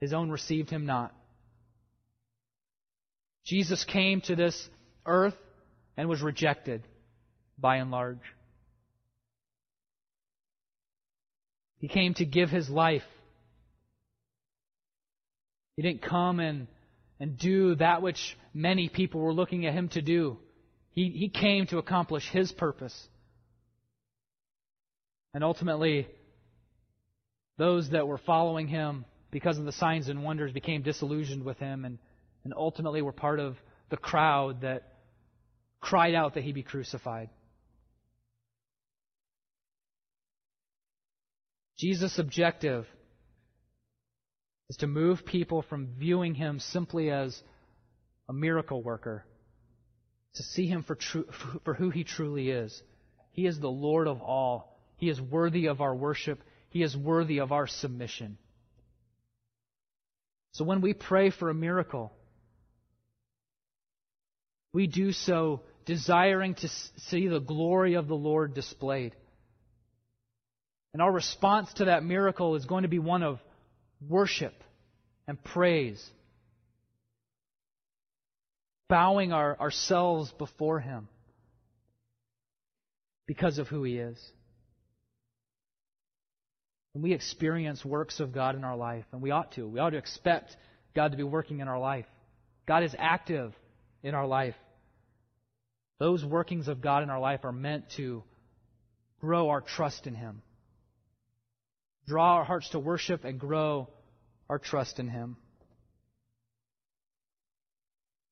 His 0.00 0.12
own 0.12 0.30
received 0.30 0.70
him 0.70 0.86
not. 0.86 1.14
Jesus 3.44 3.84
came 3.84 4.20
to 4.22 4.36
this 4.36 4.68
earth 5.04 5.36
and 5.96 6.08
was 6.08 6.22
rejected 6.22 6.82
by 7.58 7.76
and 7.76 7.90
large. 7.90 8.20
He 11.78 11.88
came 11.88 12.14
to 12.14 12.24
give 12.24 12.48
his 12.48 12.70
life. 12.70 13.02
He 15.76 15.82
didn't 15.82 16.02
come 16.02 16.38
and 16.38 16.68
and 17.22 17.38
do 17.38 17.76
that 17.76 18.02
which 18.02 18.36
many 18.52 18.88
people 18.88 19.20
were 19.20 19.32
looking 19.32 19.64
at 19.64 19.72
him 19.72 19.88
to 19.90 20.02
do. 20.02 20.38
He, 20.90 21.08
he 21.10 21.28
came 21.28 21.68
to 21.68 21.78
accomplish 21.78 22.28
his 22.28 22.50
purpose. 22.50 23.08
And 25.32 25.44
ultimately, 25.44 26.08
those 27.58 27.90
that 27.90 28.08
were 28.08 28.18
following 28.18 28.66
him 28.66 29.04
because 29.30 29.56
of 29.56 29.64
the 29.64 29.70
signs 29.70 30.08
and 30.08 30.24
wonders 30.24 30.50
became 30.50 30.82
disillusioned 30.82 31.44
with 31.44 31.58
him 31.58 31.84
and, 31.84 31.98
and 32.42 32.52
ultimately 32.56 33.02
were 33.02 33.12
part 33.12 33.38
of 33.38 33.56
the 33.88 33.96
crowd 33.96 34.62
that 34.62 34.82
cried 35.80 36.16
out 36.16 36.34
that 36.34 36.42
he 36.42 36.50
be 36.50 36.64
crucified. 36.64 37.30
Jesus' 41.78 42.18
objective 42.18 42.84
is 44.70 44.76
to 44.78 44.86
move 44.86 45.24
people 45.24 45.62
from 45.62 45.88
viewing 45.98 46.34
him 46.34 46.58
simply 46.58 47.10
as 47.10 47.40
a 48.28 48.32
miracle 48.32 48.82
worker 48.82 49.24
to 50.34 50.42
see 50.42 50.66
him 50.66 50.82
for, 50.82 50.94
true, 50.94 51.26
for 51.64 51.74
who 51.74 51.90
he 51.90 52.04
truly 52.04 52.50
is. 52.50 52.82
He 53.32 53.46
is 53.46 53.58
the 53.58 53.68
Lord 53.68 54.06
of 54.06 54.20
all. 54.22 54.78
He 54.96 55.08
is 55.08 55.20
worthy 55.20 55.66
of 55.66 55.80
our 55.80 55.94
worship. 55.94 56.40
He 56.70 56.82
is 56.82 56.96
worthy 56.96 57.38
of 57.38 57.52
our 57.52 57.66
submission. 57.66 58.38
So 60.52 60.64
when 60.64 60.80
we 60.80 60.92
pray 60.92 61.30
for 61.30 61.48
a 61.48 61.54
miracle, 61.54 62.12
we 64.72 64.86
do 64.86 65.12
so 65.12 65.62
desiring 65.86 66.54
to 66.56 66.68
see 67.08 67.26
the 67.26 67.40
glory 67.40 67.94
of 67.94 68.06
the 68.06 68.14
Lord 68.14 68.54
displayed. 68.54 69.16
And 70.92 71.02
our 71.02 71.10
response 71.10 71.72
to 71.74 71.86
that 71.86 72.04
miracle 72.04 72.54
is 72.54 72.66
going 72.66 72.82
to 72.82 72.88
be 72.88 72.98
one 72.98 73.22
of 73.22 73.40
worship 74.08 74.54
and 75.26 75.42
praise, 75.42 76.04
bowing 78.88 79.32
our, 79.32 79.58
ourselves 79.58 80.32
before 80.38 80.80
Him 80.80 81.08
because 83.26 83.58
of 83.58 83.68
who 83.68 83.84
He 83.84 83.98
is. 83.98 84.18
And 86.94 87.02
we 87.02 87.12
experience 87.12 87.84
works 87.84 88.20
of 88.20 88.32
God 88.32 88.54
in 88.54 88.64
our 88.64 88.76
life, 88.76 89.06
and 89.12 89.22
we 89.22 89.30
ought 89.30 89.52
to, 89.52 89.66
we 89.66 89.78
ought 89.78 89.90
to 89.90 89.96
expect 89.96 90.54
God 90.94 91.12
to 91.12 91.16
be 91.16 91.22
working 91.22 91.60
in 91.60 91.68
our 91.68 91.78
life. 91.78 92.06
God 92.66 92.82
is 92.82 92.94
active 92.98 93.54
in 94.02 94.14
our 94.14 94.26
life. 94.26 94.54
Those 95.98 96.24
workings 96.24 96.68
of 96.68 96.82
God 96.82 97.02
in 97.02 97.10
our 97.10 97.20
life 97.20 97.44
are 97.44 97.52
meant 97.52 97.84
to 97.96 98.22
grow 99.20 99.48
our 99.48 99.60
trust 99.60 100.06
in 100.06 100.14
Him 100.14 100.42
draw 102.06 102.36
our 102.36 102.44
hearts 102.44 102.70
to 102.70 102.78
worship 102.78 103.24
and 103.24 103.38
grow 103.38 103.88
our 104.48 104.58
trust 104.58 104.98
in 104.98 105.08
Him. 105.08 105.36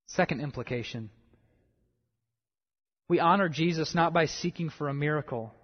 Second 0.09 0.41
implication 0.41 1.11
We 3.09 3.21
honor 3.21 3.49
Jesus 3.49 3.95
not 3.95 4.13
by 4.13 4.27
seeking 4.27 4.71
for 4.71 4.89
a 4.89 4.95
miracle, 4.95 5.55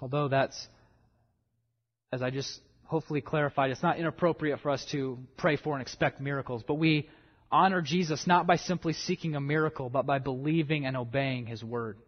although 0.00 0.28
that's, 0.28 0.68
as 2.12 2.22
I 2.22 2.30
just 2.30 2.60
hopefully 2.84 3.20
clarified, 3.20 3.70
it's 3.70 3.82
not 3.82 3.98
inappropriate 3.98 4.60
for 4.60 4.70
us 4.70 4.84
to 4.86 5.18
pray 5.36 5.56
for 5.56 5.74
and 5.74 5.82
expect 5.82 6.20
miracles, 6.20 6.64
but 6.66 6.74
we 6.74 7.08
honor 7.52 7.82
Jesus 7.82 8.26
not 8.26 8.46
by 8.46 8.56
simply 8.56 8.92
seeking 8.92 9.36
a 9.36 9.40
miracle, 9.40 9.88
but 9.90 10.06
by 10.06 10.18
believing 10.18 10.86
and 10.86 10.96
obeying 10.96 11.46
his 11.46 11.62
word. 11.62 11.98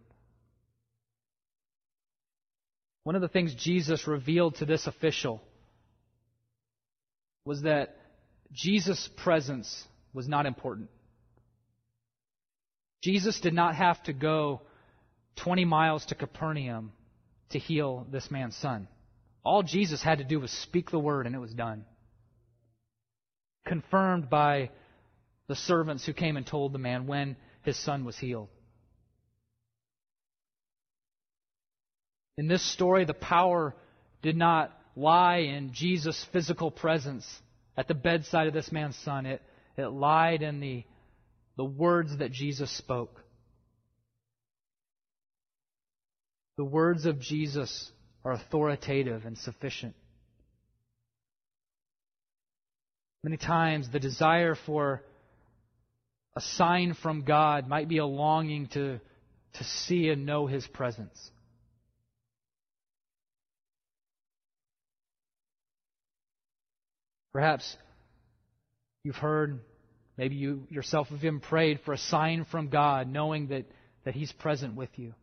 One 3.04 3.16
of 3.16 3.22
the 3.22 3.28
things 3.28 3.54
Jesus 3.54 4.06
revealed 4.06 4.56
to 4.56 4.64
this 4.64 4.86
official 4.86 5.42
was 7.44 7.62
that 7.62 7.96
Jesus' 8.52 9.08
presence 9.16 9.84
was 10.12 10.28
not 10.28 10.46
important. 10.46 10.88
Jesus 13.02 13.40
did 13.40 13.54
not 13.54 13.74
have 13.74 14.00
to 14.04 14.12
go 14.12 14.62
20 15.36 15.64
miles 15.64 16.04
to 16.06 16.14
Capernaum 16.14 16.92
to 17.50 17.58
heal 17.58 18.06
this 18.10 18.30
man's 18.30 18.56
son. 18.56 18.86
All 19.44 19.62
Jesus 19.62 20.02
had 20.02 20.18
to 20.18 20.24
do 20.24 20.38
was 20.38 20.52
speak 20.52 20.90
the 20.90 20.98
word 20.98 21.26
and 21.26 21.34
it 21.34 21.40
was 21.40 21.52
done. 21.52 21.84
Confirmed 23.66 24.30
by 24.30 24.70
the 25.48 25.56
servants 25.56 26.06
who 26.06 26.12
came 26.12 26.36
and 26.36 26.46
told 26.46 26.72
the 26.72 26.78
man 26.78 27.06
when 27.06 27.36
his 27.62 27.76
son 27.76 28.04
was 28.04 28.16
healed. 28.16 28.48
In 32.38 32.48
this 32.48 32.62
story, 32.72 33.04
the 33.04 33.14
power 33.14 33.74
did 34.22 34.36
not 34.36 34.72
lie 34.96 35.38
in 35.38 35.72
Jesus' 35.72 36.24
physical 36.32 36.70
presence 36.70 37.26
at 37.76 37.88
the 37.88 37.94
bedside 37.94 38.46
of 38.46 38.54
this 38.54 38.72
man's 38.72 38.96
son. 38.96 39.26
It, 39.26 39.42
it 39.76 39.86
lied 39.86 40.42
in 40.42 40.60
the 40.60 40.84
the 41.56 41.64
words 41.64 42.18
that 42.18 42.32
Jesus 42.32 42.70
spoke. 42.70 43.22
The 46.56 46.64
words 46.64 47.06
of 47.06 47.20
Jesus 47.20 47.90
are 48.24 48.32
authoritative 48.32 49.24
and 49.24 49.36
sufficient. 49.36 49.94
Many 53.24 53.36
times, 53.36 53.88
the 53.90 54.00
desire 54.00 54.54
for 54.54 55.02
a 56.34 56.40
sign 56.40 56.94
from 56.94 57.22
God 57.22 57.68
might 57.68 57.88
be 57.88 57.98
a 57.98 58.06
longing 58.06 58.68
to, 58.68 59.00
to 59.54 59.64
see 59.64 60.08
and 60.08 60.26
know 60.26 60.46
His 60.46 60.66
presence. 60.66 61.30
Perhaps 67.32 67.76
you've 69.04 69.16
heard 69.16 69.60
Maybe 70.16 70.36
you 70.36 70.66
yourself 70.68 71.08
have 71.08 71.18
even 71.18 71.40
prayed 71.40 71.80
for 71.80 71.94
a 71.94 71.98
sign 71.98 72.44
from 72.44 72.68
God, 72.68 73.08
knowing 73.08 73.48
that, 73.48 73.64
that 74.04 74.14
He's 74.14 74.32
present 74.32 74.74
with 74.74 74.90
you. 74.96 75.14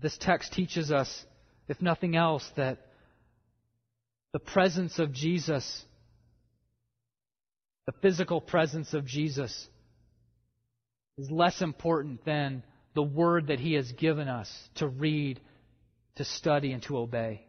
This 0.00 0.16
text 0.18 0.52
teaches 0.52 0.90
us, 0.90 1.24
if 1.68 1.80
nothing 1.80 2.16
else, 2.16 2.48
that 2.56 2.78
the 4.32 4.40
presence 4.40 4.98
of 4.98 5.12
Jesus, 5.12 5.84
the 7.86 7.92
physical 8.02 8.40
presence 8.40 8.94
of 8.94 9.06
Jesus, 9.06 9.68
is 11.18 11.30
less 11.30 11.62
important 11.62 12.24
than 12.24 12.62
the 12.94 13.02
word 13.02 13.46
that 13.46 13.60
He 13.60 13.74
has 13.74 13.90
given 13.92 14.28
us 14.28 14.52
to 14.76 14.88
read, 14.88 15.40
to 16.16 16.24
study, 16.24 16.72
and 16.72 16.82
to 16.84 16.98
obey. 16.98 17.46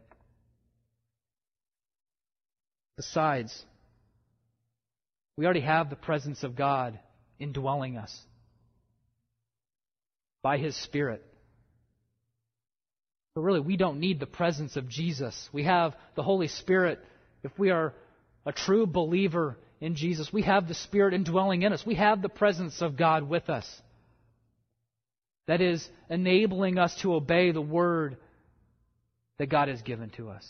Besides, 2.96 3.64
we 5.36 5.44
already 5.44 5.60
have 5.60 5.90
the 5.90 5.96
presence 5.96 6.44
of 6.44 6.56
God 6.56 6.98
indwelling 7.38 7.96
us 7.96 8.16
by 10.42 10.58
His 10.58 10.76
Spirit. 10.76 11.24
But 13.34 13.40
really, 13.40 13.60
we 13.60 13.76
don't 13.76 13.98
need 13.98 14.20
the 14.20 14.26
presence 14.26 14.76
of 14.76 14.88
Jesus. 14.88 15.48
We 15.52 15.64
have 15.64 15.94
the 16.14 16.22
Holy 16.22 16.46
Spirit. 16.46 17.00
If 17.42 17.58
we 17.58 17.70
are 17.70 17.94
a 18.46 18.52
true 18.52 18.86
believer 18.86 19.58
in 19.80 19.96
Jesus, 19.96 20.32
we 20.32 20.42
have 20.42 20.68
the 20.68 20.74
Spirit 20.74 21.14
indwelling 21.14 21.62
in 21.62 21.72
us. 21.72 21.84
We 21.84 21.96
have 21.96 22.22
the 22.22 22.28
presence 22.28 22.80
of 22.80 22.96
God 22.96 23.28
with 23.28 23.50
us. 23.50 23.66
That 25.48 25.60
is 25.60 25.86
enabling 26.08 26.78
us 26.78 26.94
to 27.02 27.14
obey 27.14 27.50
the 27.50 27.60
Word 27.60 28.16
that 29.38 29.48
God 29.48 29.68
has 29.68 29.82
given 29.82 30.10
to 30.10 30.30
us. 30.30 30.48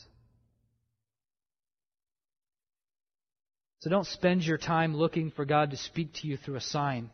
So 3.84 3.90
don't 3.90 4.06
spend 4.06 4.42
your 4.42 4.56
time 4.56 4.96
looking 4.96 5.30
for 5.30 5.44
God 5.44 5.72
to 5.72 5.76
speak 5.76 6.14
to 6.14 6.26
you 6.26 6.38
through 6.38 6.56
a 6.56 6.60
sign. 6.62 7.10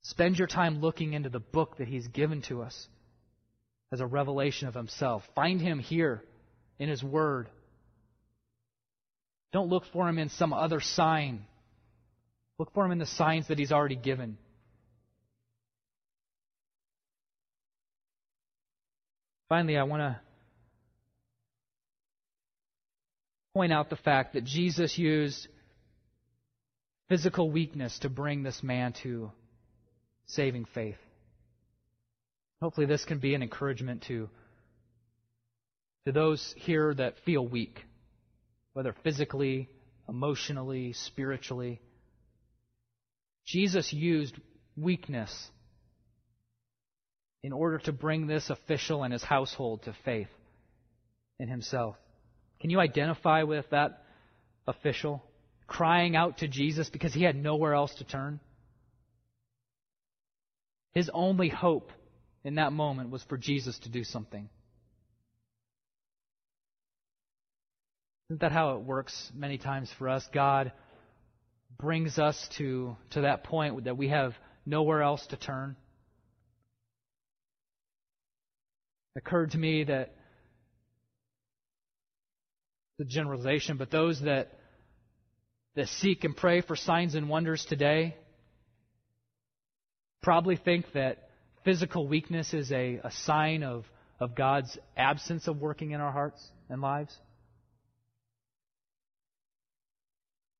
Spend 0.00 0.38
your 0.38 0.48
time 0.48 0.80
looking 0.80 1.12
into 1.12 1.28
the 1.28 1.40
book 1.40 1.76
that 1.76 1.88
He's 1.88 2.06
given 2.06 2.40
to 2.48 2.62
us 2.62 2.88
as 3.92 4.00
a 4.00 4.06
revelation 4.06 4.66
of 4.66 4.72
Himself. 4.72 5.24
Find 5.34 5.60
Him 5.60 5.78
here 5.78 6.22
in 6.78 6.88
His 6.88 7.02
Word. 7.02 7.50
Don't 9.52 9.68
look 9.68 9.82
for 9.92 10.08
Him 10.08 10.18
in 10.18 10.30
some 10.30 10.54
other 10.54 10.80
sign. 10.80 11.44
Look 12.58 12.72
for 12.72 12.86
Him 12.86 12.92
in 12.92 12.98
the 12.98 13.04
signs 13.04 13.48
that 13.48 13.58
He's 13.58 13.72
already 13.72 13.96
given. 13.96 14.38
Finally, 19.50 19.76
I 19.76 19.82
want 19.82 20.00
to 20.00 20.25
point 23.56 23.72
out 23.72 23.88
the 23.88 23.96
fact 23.96 24.34
that 24.34 24.44
Jesus 24.44 24.98
used 24.98 25.48
physical 27.08 27.50
weakness 27.50 27.98
to 28.00 28.10
bring 28.10 28.42
this 28.42 28.62
man 28.62 28.92
to 29.02 29.32
saving 30.26 30.66
faith. 30.74 30.98
Hopefully, 32.60 32.86
this 32.86 33.06
can 33.06 33.18
be 33.18 33.34
an 33.34 33.42
encouragement 33.42 34.02
to, 34.08 34.28
to 36.04 36.12
those 36.12 36.54
here 36.58 36.92
that 36.92 37.14
feel 37.24 37.48
weak, 37.48 37.82
whether 38.74 38.94
physically, 39.02 39.70
emotionally, 40.06 40.92
spiritually. 40.92 41.80
Jesus 43.46 43.90
used 43.90 44.34
weakness 44.76 45.50
in 47.42 47.54
order 47.54 47.78
to 47.78 47.92
bring 47.92 48.26
this 48.26 48.50
official 48.50 49.02
and 49.02 49.14
his 49.14 49.24
household 49.24 49.84
to 49.84 49.96
faith 50.04 50.28
in 51.38 51.48
himself. 51.48 51.96
Can 52.66 52.72
you 52.72 52.80
identify 52.80 53.44
with 53.44 53.70
that 53.70 54.02
official 54.66 55.22
crying 55.68 56.16
out 56.16 56.38
to 56.38 56.48
Jesus 56.48 56.90
because 56.90 57.14
he 57.14 57.22
had 57.22 57.36
nowhere 57.36 57.74
else 57.74 57.94
to 57.98 58.04
turn? 58.04 58.40
His 60.92 61.08
only 61.14 61.48
hope 61.48 61.92
in 62.42 62.56
that 62.56 62.72
moment 62.72 63.10
was 63.10 63.22
for 63.22 63.38
Jesus 63.38 63.78
to 63.84 63.88
do 63.88 64.02
something. 64.02 64.48
Isn't 68.30 68.40
that 68.40 68.50
how 68.50 68.74
it 68.74 68.80
works 68.80 69.30
many 69.32 69.58
times 69.58 69.88
for 69.96 70.08
us? 70.08 70.28
God 70.34 70.72
brings 71.78 72.18
us 72.18 72.48
to, 72.58 72.96
to 73.10 73.20
that 73.20 73.44
point 73.44 73.84
that 73.84 73.96
we 73.96 74.08
have 74.08 74.34
nowhere 74.66 75.02
else 75.02 75.24
to 75.28 75.36
turn. 75.36 75.76
It 79.14 79.20
occurred 79.20 79.52
to 79.52 79.58
me 79.58 79.84
that 79.84 80.15
the 82.98 83.04
generalization, 83.04 83.76
but 83.76 83.90
those 83.90 84.20
that 84.22 84.50
that 85.76 85.88
seek 85.88 86.24
and 86.24 86.36
pray 86.36 86.62
for 86.62 86.74
signs 86.74 87.14
and 87.14 87.28
wonders 87.28 87.64
today 87.66 88.16
probably 90.22 90.56
think 90.56 90.86
that 90.94 91.28
physical 91.64 92.08
weakness 92.08 92.54
is 92.54 92.72
a, 92.72 92.98
a 93.04 93.10
sign 93.10 93.62
of, 93.62 93.84
of 94.18 94.34
God's 94.34 94.76
absence 94.96 95.46
of 95.46 95.60
working 95.60 95.90
in 95.90 96.00
our 96.00 96.10
hearts 96.10 96.44
and 96.70 96.80
lives. 96.80 97.14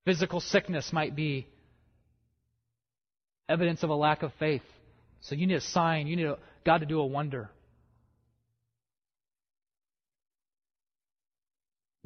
Physical 0.04 0.40
sickness 0.40 0.92
might 0.92 1.16
be 1.16 1.46
evidence 3.48 3.82
of 3.82 3.90
a 3.90 3.94
lack 3.94 4.22
of 4.22 4.32
faith. 4.38 4.62
So 5.20 5.34
you 5.34 5.46
need 5.46 5.54
a 5.56 5.60
sign, 5.60 6.06
you 6.06 6.16
need 6.16 6.26
a, 6.26 6.38
God 6.64 6.78
to 6.78 6.86
do 6.86 7.00
a 7.00 7.06
wonder. 7.06 7.50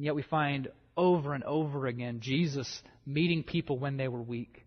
And 0.01 0.05
yet 0.07 0.15
we 0.15 0.23
find 0.23 0.67
over 0.97 1.35
and 1.35 1.43
over 1.43 1.85
again 1.85 2.21
Jesus 2.21 2.81
meeting 3.05 3.43
people 3.43 3.77
when 3.77 3.97
they 3.97 4.07
were 4.07 4.23
weak. 4.23 4.65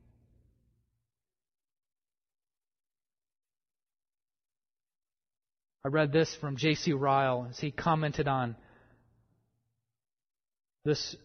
I 5.84 5.88
read 5.88 6.12
this 6.12 6.32
from 6.36 6.56
J.C. 6.56 6.92
Ryle 6.92 7.48
as 7.50 7.58
he 7.58 7.72
commented 7.72 8.28
on 8.28 8.54
this, 10.84 11.16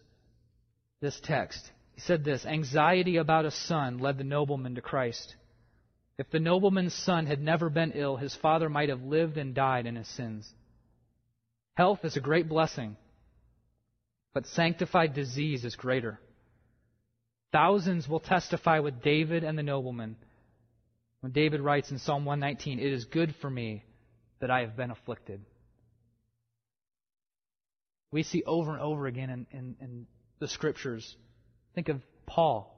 this 1.00 1.20
text. 1.22 1.70
He 1.92 2.00
said 2.00 2.24
this 2.24 2.44
Anxiety 2.44 3.18
about 3.18 3.44
a 3.44 3.52
son 3.52 3.98
led 3.98 4.18
the 4.18 4.24
nobleman 4.24 4.74
to 4.74 4.80
Christ. 4.80 5.36
If 6.18 6.28
the 6.32 6.40
nobleman's 6.40 6.94
son 6.94 7.26
had 7.26 7.40
never 7.40 7.70
been 7.70 7.92
ill, 7.92 8.16
his 8.16 8.34
father 8.34 8.68
might 8.68 8.88
have 8.88 9.04
lived 9.04 9.38
and 9.38 9.54
died 9.54 9.86
in 9.86 9.94
his 9.94 10.08
sins. 10.08 10.52
Health 11.76 12.00
is 12.02 12.16
a 12.16 12.20
great 12.20 12.48
blessing 12.48 12.96
but 14.34 14.46
sanctified 14.46 15.14
disease 15.14 15.64
is 15.64 15.76
greater. 15.76 16.20
Thousands 17.52 18.08
will 18.08 18.20
testify 18.20 18.78
with 18.78 19.02
David 19.02 19.44
and 19.44 19.58
the 19.58 19.62
nobleman 19.62 20.16
when 21.20 21.32
David 21.32 21.60
writes 21.60 21.90
in 21.90 21.98
Psalm 21.98 22.24
119, 22.24 22.78
It 22.78 22.92
is 22.92 23.04
good 23.04 23.34
for 23.40 23.50
me 23.50 23.84
that 24.40 24.50
I 24.50 24.60
have 24.60 24.76
been 24.76 24.90
afflicted. 24.90 25.42
We 28.10 28.22
see 28.22 28.42
over 28.44 28.72
and 28.72 28.80
over 28.80 29.06
again 29.06 29.30
in, 29.30 29.46
in, 29.52 29.76
in 29.80 30.06
the 30.40 30.48
scriptures. 30.48 31.16
Think 31.74 31.88
of 31.88 32.00
Paul, 32.26 32.74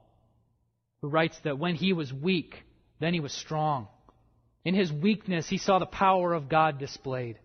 who 1.01 1.07
writes 1.07 1.39
that 1.43 1.57
when 1.57 1.75
he 1.75 1.93
was 1.93 2.13
weak, 2.13 2.63
then 2.99 3.13
he 3.13 3.19
was 3.19 3.33
strong. 3.33 3.87
In 4.65 4.75
his 4.75 4.91
weakness, 4.91 5.47
he 5.47 5.57
saw 5.57 5.79
the 5.79 5.85
power 5.85 6.33
of 6.33 6.49
God 6.49 6.79
displayed. 6.79 7.39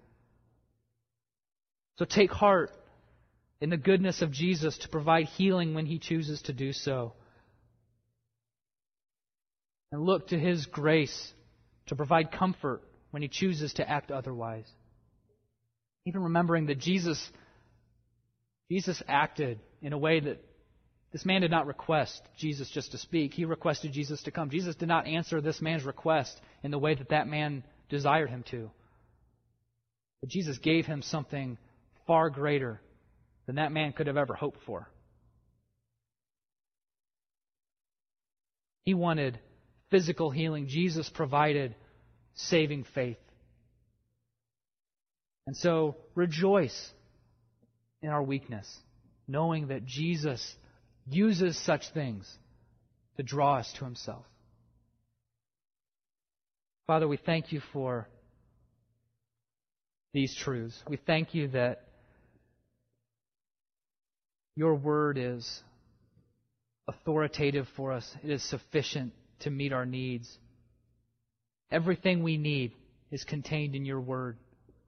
So 1.98 2.04
take 2.04 2.30
heart 2.30 2.70
in 3.61 3.70
the 3.70 3.76
goodness 3.76 4.22
of 4.22 4.30
Jesus 4.30 4.78
to 4.78 4.88
provide 4.88 5.26
healing 5.26 5.74
when 5.74 5.86
he 5.86 5.98
chooses 5.98 6.40
to 6.42 6.52
do 6.52 6.72
so. 6.72 7.14
And 9.90 10.02
look 10.02 10.28
to 10.28 10.38
his 10.38 10.66
grace 10.66 11.32
to 11.86 11.96
provide 11.96 12.30
comfort 12.30 12.82
when 13.11 13.22
he 13.22 13.28
chooses 13.28 13.72
to 13.74 13.88
act 13.88 14.11
otherwise. 14.11 14.66
Even 16.04 16.22
remembering 16.22 16.66
that 16.66 16.78
Jesus, 16.78 17.30
Jesus 18.70 19.02
acted 19.09 19.61
in 19.80 19.92
a 19.92 19.98
way 19.98 20.20
that 20.20 20.44
this 21.11 21.24
man 21.24 21.40
did 21.40 21.50
not 21.50 21.66
request 21.66 22.20
Jesus 22.36 22.70
just 22.70 22.92
to 22.92 22.98
speak. 22.98 23.32
He 23.32 23.46
requested 23.46 23.92
Jesus 23.92 24.22
to 24.24 24.30
come. 24.30 24.50
Jesus 24.50 24.76
did 24.76 24.88
not 24.88 25.06
answer 25.06 25.40
this 25.40 25.62
man's 25.62 25.84
request 25.84 26.38
in 26.62 26.70
the 26.70 26.78
way 26.78 26.94
that 26.94 27.09
that 27.09 27.26
man 27.26 27.64
desired 27.88 28.28
him 28.28 28.44
to. 28.50 28.70
But 30.20 30.28
Jesus 30.28 30.59
gave 30.59 30.84
him 30.84 31.00
something 31.00 31.56
far 32.06 32.28
greater 32.28 32.80
than 33.49 33.57
that 33.57 33.72
man 33.72 33.94
could 33.94 34.09
have 34.09 34.18
ever 34.18 34.34
hoped 34.34 34.61
for. 34.66 34.86
He 38.84 38.92
wanted 38.92 39.40
physical 39.90 40.30
healing. 40.30 40.68
Jesus 40.68 41.09
provided 41.09 41.74
saving 42.34 42.84
faith. 42.94 43.16
And 45.46 45.57
so 45.57 45.96
rejoice 46.14 46.90
in 48.03 48.11
our 48.11 48.22
weakness, 48.22 48.70
knowing 49.26 49.68
that 49.68 49.86
Jesus 49.86 50.55
uses 51.09 51.59
such 51.59 51.90
things 51.94 52.30
to 53.16 53.22
draw 53.22 53.57
us 53.57 53.72
to 53.78 53.84
himself. 53.86 54.26
Father, 56.86 57.09
we 57.09 57.16
thank 57.16 57.51
you 57.51 57.62
for 57.72 58.07
these 60.12 60.36
truths. 60.36 60.78
We 60.86 60.99
thank 60.99 61.34
you 61.34 61.49
that 61.49 61.88
your 64.59 64.74
word 64.74 65.18
is 65.18 65.62
authoritative 66.88 67.68
for 67.76 67.92
us, 67.92 68.04
it 68.24 68.30
is 68.30 68.42
sufficient 68.42 69.12
to 69.38 69.50
meet 69.50 69.72
our 69.72 69.86
needs. 69.86 70.36
Everything 71.70 72.24
we 72.24 72.38
need 72.38 72.72
is 73.12 73.22
contained 73.22 73.76
in 73.76 73.84
your 73.84 74.00
word 74.00 74.36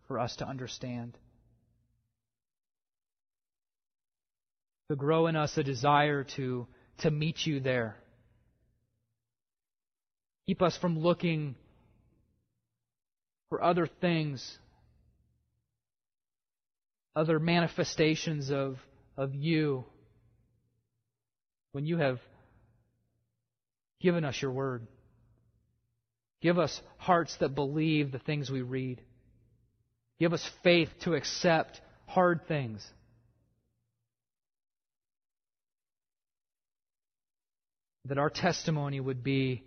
for 0.08 0.18
us 0.18 0.34
to 0.36 0.44
understand. 0.44 1.16
To 4.90 4.96
grow 4.96 5.28
in 5.28 5.36
us 5.36 5.56
a 5.56 5.62
desire 5.62 6.24
to, 6.34 6.66
to 7.02 7.10
meet 7.12 7.46
you 7.46 7.60
there. 7.60 7.94
Keep 10.48 10.62
us 10.62 10.76
from 10.78 10.98
looking 10.98 11.54
for 13.50 13.62
other 13.62 13.86
things, 13.86 14.58
other 17.14 17.38
manifestations 17.38 18.50
of 18.50 18.76
of 19.20 19.34
you 19.34 19.84
when 21.72 21.84
you 21.84 21.98
have 21.98 22.18
given 24.00 24.24
us 24.24 24.40
your 24.40 24.50
word. 24.50 24.86
Give 26.40 26.58
us 26.58 26.80
hearts 26.96 27.36
that 27.40 27.54
believe 27.54 28.12
the 28.12 28.18
things 28.18 28.48
we 28.48 28.62
read. 28.62 29.02
Give 30.18 30.32
us 30.32 30.50
faith 30.64 30.88
to 31.02 31.12
accept 31.12 31.82
hard 32.06 32.48
things. 32.48 32.82
That 38.06 38.16
our 38.16 38.30
testimony 38.30 39.00
would 39.00 39.22
be 39.22 39.62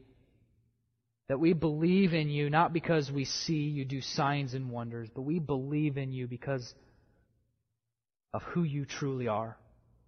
that 1.29 1.39
we 1.39 1.53
believe 1.53 2.15
in 2.15 2.27
you 2.29 2.49
not 2.49 2.73
because 2.73 3.11
we 3.11 3.25
see 3.25 3.69
you 3.69 3.85
do 3.85 4.01
signs 4.01 4.55
and 4.55 4.71
wonders, 4.71 5.09
but 5.13 5.21
we 5.21 5.37
believe 5.37 5.97
in 5.97 6.11
you 6.11 6.25
because 6.25 6.73
of 8.33 8.41
who 8.43 8.63
you 8.63 8.85
truly 8.85 9.27
are. 9.27 9.57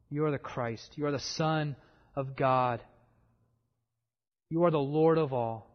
You 0.10 0.26
are 0.26 0.32
the 0.32 0.38
Christ. 0.38 0.94
You 0.96 1.06
are 1.06 1.12
the 1.12 1.20
Son 1.20 1.76
of 2.16 2.36
God. 2.36 2.82
You 4.50 4.64
are 4.64 4.72
the 4.72 4.78
Lord 4.78 5.18
of 5.18 5.34
all. 5.34 5.70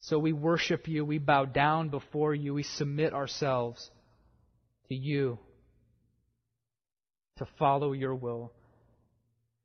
So 0.00 0.18
we 0.18 0.32
worship 0.32 0.88
you. 0.88 1.04
We 1.04 1.18
bow 1.18 1.44
down 1.44 1.88
before 1.88 2.34
you. 2.34 2.54
We 2.54 2.62
submit 2.62 3.12
ourselves 3.12 3.90
to 4.88 4.94
you 4.94 5.38
to 7.36 7.46
follow 7.58 7.92
your 7.92 8.14
will. 8.14 8.52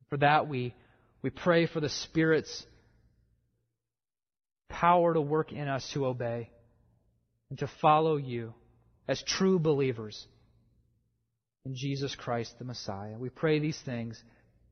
For 0.09 0.17
that, 0.17 0.47
we, 0.47 0.75
we 1.21 1.29
pray 1.29 1.65
for 1.65 1.79
the 1.79 1.89
Spirit's 1.89 2.65
power 4.69 5.13
to 5.13 5.21
work 5.21 5.51
in 5.51 5.67
us 5.67 5.89
to 5.93 6.05
obey 6.05 6.49
and 7.49 7.59
to 7.59 7.67
follow 7.81 8.17
you 8.17 8.53
as 9.07 9.21
true 9.23 9.59
believers 9.59 10.27
in 11.65 11.75
Jesus 11.75 12.15
Christ 12.15 12.59
the 12.59 12.65
Messiah. 12.65 13.15
We 13.17 13.29
pray 13.29 13.59
these 13.59 13.79
things 13.79 14.21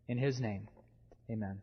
in 0.07 0.17
His 0.17 0.39
name. 0.39 0.67
Amen. 1.29 1.61